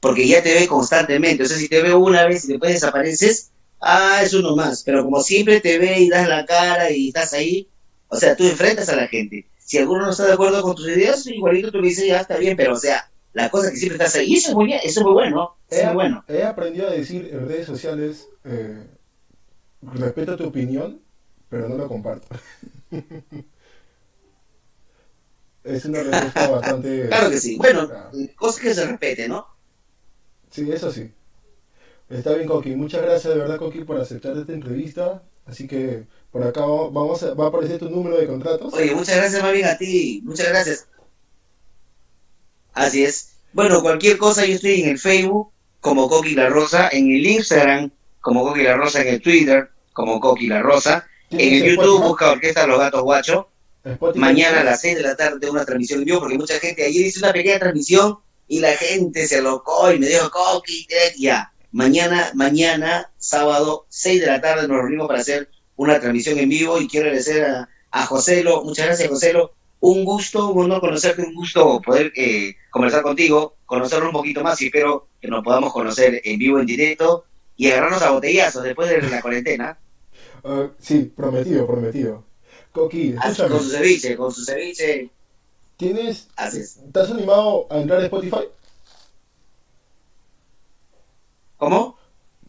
porque 0.00 0.28
ya 0.28 0.42
te 0.42 0.54
ve 0.54 0.66
constantemente. 0.66 1.42
O 1.42 1.46
sea, 1.46 1.56
si 1.56 1.68
te 1.68 1.82
ve 1.82 1.94
una 1.94 2.26
vez 2.26 2.44
y 2.44 2.48
después 2.48 2.72
desapareces, 2.72 3.50
ah, 3.80 4.20
es 4.22 4.34
uno 4.34 4.54
más. 4.54 4.82
Pero 4.82 5.02
como 5.02 5.22
siempre 5.22 5.60
te 5.60 5.78
ve 5.78 6.00
y 6.00 6.08
das 6.08 6.28
la 6.28 6.44
cara 6.44 6.90
y 6.90 7.08
estás 7.08 7.32
ahí, 7.32 7.68
o 8.08 8.16
sea, 8.16 8.36
tú 8.36 8.44
enfrentas 8.44 8.88
a 8.90 8.96
la 8.96 9.08
gente. 9.08 9.46
Si 9.58 9.78
alguno 9.78 10.04
no 10.04 10.10
está 10.10 10.26
de 10.26 10.34
acuerdo 10.34 10.62
con 10.62 10.76
tus 10.76 10.88
ideas, 10.88 11.26
igualito 11.26 11.72
tú 11.72 11.80
le 11.80 11.88
dices, 11.88 12.06
ya 12.06 12.20
está 12.20 12.36
bien, 12.36 12.56
pero 12.56 12.74
o 12.74 12.78
sea, 12.78 13.10
la 13.32 13.50
cosa 13.50 13.70
que 13.70 13.76
siempre 13.76 13.96
estás 13.96 14.14
ahí. 14.16 14.32
Y 14.32 14.36
eso 14.36 14.50
es 14.50 14.54
muy 14.54 14.66
bien, 14.66 14.80
eso 14.84 15.00
es 15.00 15.04
muy 15.06 15.14
bueno, 15.14 15.56
eso 15.70 15.80
es 15.80 15.86
muy 15.86 15.94
bueno. 15.94 16.24
He 16.28 16.42
aprendido 16.44 16.88
a 16.88 16.90
decir 16.90 17.30
en 17.32 17.48
redes 17.48 17.66
sociales, 17.66 18.28
eh, 18.44 18.86
respeto 19.82 20.36
tu 20.36 20.46
opinión, 20.46 21.00
pero 21.48 21.68
no 21.68 21.76
lo 21.76 21.88
comparto. 21.88 22.26
es 25.64 25.84
una 25.86 26.02
respuesta 26.02 26.50
bastante... 26.50 27.08
Claro 27.08 27.30
que 27.30 27.40
sí. 27.40 27.56
Bueno, 27.56 27.90
cosas 28.36 28.60
que 28.60 28.74
se 28.74 28.86
respete, 28.86 29.28
¿no? 29.28 29.46
Sí, 30.50 30.70
eso 30.70 30.92
sí. 30.92 31.10
Está 32.10 32.34
bien, 32.34 32.46
Coqui. 32.46 32.76
Muchas 32.76 33.02
gracias 33.02 33.32
de 33.32 33.40
verdad, 33.40 33.58
Coqui, 33.58 33.84
por 33.84 33.98
aceptar 33.98 34.36
esta 34.36 34.52
entrevista. 34.52 35.22
Así 35.46 35.66
que 35.66 36.06
por 36.30 36.42
acá 36.42 36.60
va- 36.64 36.90
vamos 36.90 37.22
a, 37.22 37.34
va 37.34 37.46
a 37.46 37.48
aparecer 37.48 37.78
tu 37.78 37.88
número 37.90 38.16
de 38.18 38.26
contratos. 38.26 38.72
Oye, 38.74 38.94
muchas 38.94 39.16
gracias, 39.16 39.42
más 39.42 39.52
bien 39.52 39.66
a 39.66 39.76
ti. 39.76 40.22
Muchas 40.24 40.48
gracias. 40.48 40.86
Así 42.72 43.04
es. 43.04 43.30
Bueno, 43.52 43.82
cualquier 43.82 44.18
cosa, 44.18 44.44
yo 44.44 44.54
estoy 44.54 44.82
en 44.82 44.90
el 44.90 44.98
Facebook 44.98 45.50
como 45.80 46.08
Coqui 46.08 46.34
La 46.34 46.48
Rosa, 46.48 46.88
en 46.90 47.10
el 47.10 47.26
Instagram 47.26 47.90
como 48.24 48.42
Coqui 48.42 48.62
La 48.62 48.74
Rosa, 48.78 49.02
en 49.02 49.08
el 49.08 49.20
Twitter 49.20 49.68
como 49.92 50.18
Coqui 50.18 50.46
La 50.46 50.62
Rosa, 50.62 51.06
en 51.30 51.36
¿Tienes 51.36 51.62
el 51.62 51.68
YouTube 51.68 51.84
Spotify? 51.84 52.08
busca 52.08 52.30
Orquesta 52.32 52.66
Los 52.66 52.78
Gatos 52.78 53.02
Guacho. 53.02 53.48
Spotify. 53.84 54.18
Mañana 54.18 54.60
a 54.62 54.64
las 54.64 54.80
6 54.80 54.96
de 54.96 55.02
la 55.02 55.14
tarde 55.14 55.50
una 55.50 55.66
transmisión 55.66 55.98
en 55.98 56.06
vivo, 56.06 56.20
porque 56.20 56.38
mucha 56.38 56.58
gente 56.58 56.86
ayer 56.86 57.04
hizo 57.04 57.18
una 57.20 57.34
pequeña 57.34 57.58
transmisión 57.58 58.16
y 58.48 58.60
la 58.60 58.72
gente 58.72 59.26
se 59.26 59.38
alocó 59.38 59.92
y 59.92 59.98
me 59.98 60.06
dijo 60.06 60.30
Coqui, 60.30 60.86
te-". 60.86 61.20
ya. 61.20 61.52
Mañana, 61.70 62.30
mañana, 62.32 63.12
sábado, 63.18 63.84
6 63.90 64.22
de 64.22 64.26
la 64.26 64.40
tarde 64.40 64.66
nos 64.68 64.78
reunimos 64.78 65.06
para 65.06 65.20
hacer 65.20 65.50
una 65.76 66.00
transmisión 66.00 66.38
en 66.38 66.48
vivo 66.48 66.80
y 66.80 66.88
quiero 66.88 67.06
agradecer 67.08 67.44
a, 67.44 67.68
a 67.90 68.06
Joselo, 68.06 68.64
muchas 68.64 68.86
gracias 68.86 69.10
Joselo, 69.10 69.52
un 69.80 70.02
gusto, 70.02 70.48
un 70.48 70.64
honor 70.64 70.80
conocerte, 70.80 71.20
un 71.20 71.34
gusto 71.34 71.82
poder 71.82 72.10
eh, 72.16 72.54
conversar 72.70 73.02
contigo, 73.02 73.56
conocerlo 73.66 74.06
un 74.06 74.12
poquito 74.12 74.42
más 74.42 74.62
y 74.62 74.66
espero 74.66 75.08
que 75.20 75.28
nos 75.28 75.44
podamos 75.44 75.74
conocer 75.74 76.22
en 76.24 76.38
vivo, 76.38 76.58
en 76.58 76.64
directo 76.64 77.26
y 77.56 77.70
agarrarnos 77.70 78.02
a 78.02 78.10
botellazos 78.12 78.62
después 78.64 78.88
de 78.90 79.02
la 79.02 79.22
cuarentena, 79.22 79.78
Ah, 80.44 80.68
sí, 80.78 81.12
prometido, 81.16 81.66
prometido. 81.66 82.24
Coqui, 82.72 83.10
escúchame. 83.14 83.50
con 83.50 83.62
su 83.62 83.70
ceviche, 83.70 84.16
con 84.16 84.32
su 84.32 84.44
ceviche, 84.44 85.10
¿Tienes, 85.76 86.28
así 86.36 86.60
es. 86.60 86.76
¿Estás 86.78 87.10
animado 87.10 87.66
a 87.70 87.78
entrar 87.78 88.00
a 88.00 88.04
Spotify? 88.04 88.48
¿Cómo? 91.56 91.96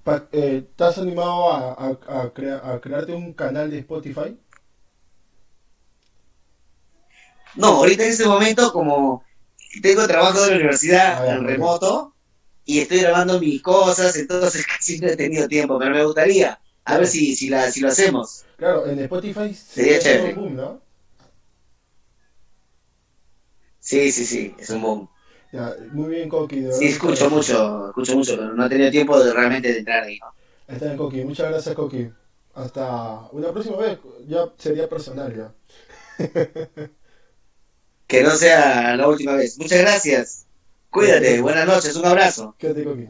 Pa- 0.06 0.30
eh, 0.32 0.64
¿Estás 0.70 0.98
animado 1.00 1.52
a, 1.52 1.74
a, 1.74 2.22
a 2.22 2.34
crea- 2.34 2.62
a 2.64 2.80
crearte 2.80 3.14
un 3.14 3.34
canal 3.34 3.70
de 3.72 3.80
Spotify? 3.80 4.38
No, 7.56 7.68
ahorita 7.78 8.04
en 8.04 8.10
este 8.12 8.26
momento 8.28 8.72
como 8.72 9.24
tengo 9.82 10.08
trabajo 10.08 10.42
de 10.42 10.52
la 10.52 10.56
universidad 10.58 11.24
Ah, 11.24 11.36
en 11.36 11.46
remoto 11.46 12.15
y 12.66 12.80
estoy 12.80 13.00
grabando 13.00 13.40
mis 13.40 13.62
cosas, 13.62 14.16
entonces 14.18 14.66
casi 14.78 15.00
no 15.00 15.08
he 15.08 15.16
tenido 15.16 15.48
tiempo, 15.48 15.78
pero 15.80 15.92
me 15.92 16.04
gustaría 16.06 16.60
a 16.86 16.98
ver 16.98 17.08
si, 17.08 17.36
si, 17.36 17.50
la, 17.50 17.72
si 17.72 17.80
lo 17.82 17.88
hacemos. 17.90 18.44
Claro, 18.58 18.86
en 18.88 19.00
Spotify 19.00 19.54
Sería 19.54 20.00
chévere. 20.00 20.34
un 20.34 20.36
boom, 20.36 20.56
¿no? 20.56 20.82
Sí, 23.80 24.12
sí, 24.12 24.26
sí, 24.26 24.54
es 24.60 24.70
un 24.72 24.82
boom. 24.82 25.10
Ya, 25.52 25.76
muy 25.92 26.10
bien, 26.10 26.30
Coqui. 26.30 26.60
de 26.62 26.72
Sí, 26.72 26.86
escucho 26.88 27.30
mucho, 27.30 27.88
escucho 27.88 28.16
mucho, 28.18 28.36
pero 28.36 28.54
no 28.54 28.66
he 28.66 28.70
tenido 28.70 28.92
tiempo 28.92 29.24
de 29.24 29.34
realmente 29.34 29.72
de 29.72 29.80
entrar 29.80 30.04
ahí. 30.04 30.18
¿no? 30.20 30.34
Está 30.68 30.86
bien, 30.86 30.98
Coqui. 30.98 31.24
Muchas 31.24 31.50
gracias, 31.50 31.76
Coqui. 31.76 32.10
Hasta 32.54 33.28
una 33.32 33.52
próxima 33.52 33.78
vez. 33.78 34.00
Ya 34.28 34.52
sería 34.58 34.90
personal, 34.90 35.36
ya. 35.36 35.54
Que 38.08 38.24
no 38.24 38.32
sea 38.32 38.96
la 38.96 39.08
última 39.08 39.36
vez. 39.36 39.60
Muchas 39.60 39.80
gracias. 39.82 40.45
Cuídate, 40.96 41.42
buenas 41.42 41.68
noches, 41.68 41.94
un 41.98 42.06
abrazo. 42.06 42.56
Quédate, 42.58 42.86
Coqui. 42.86 43.10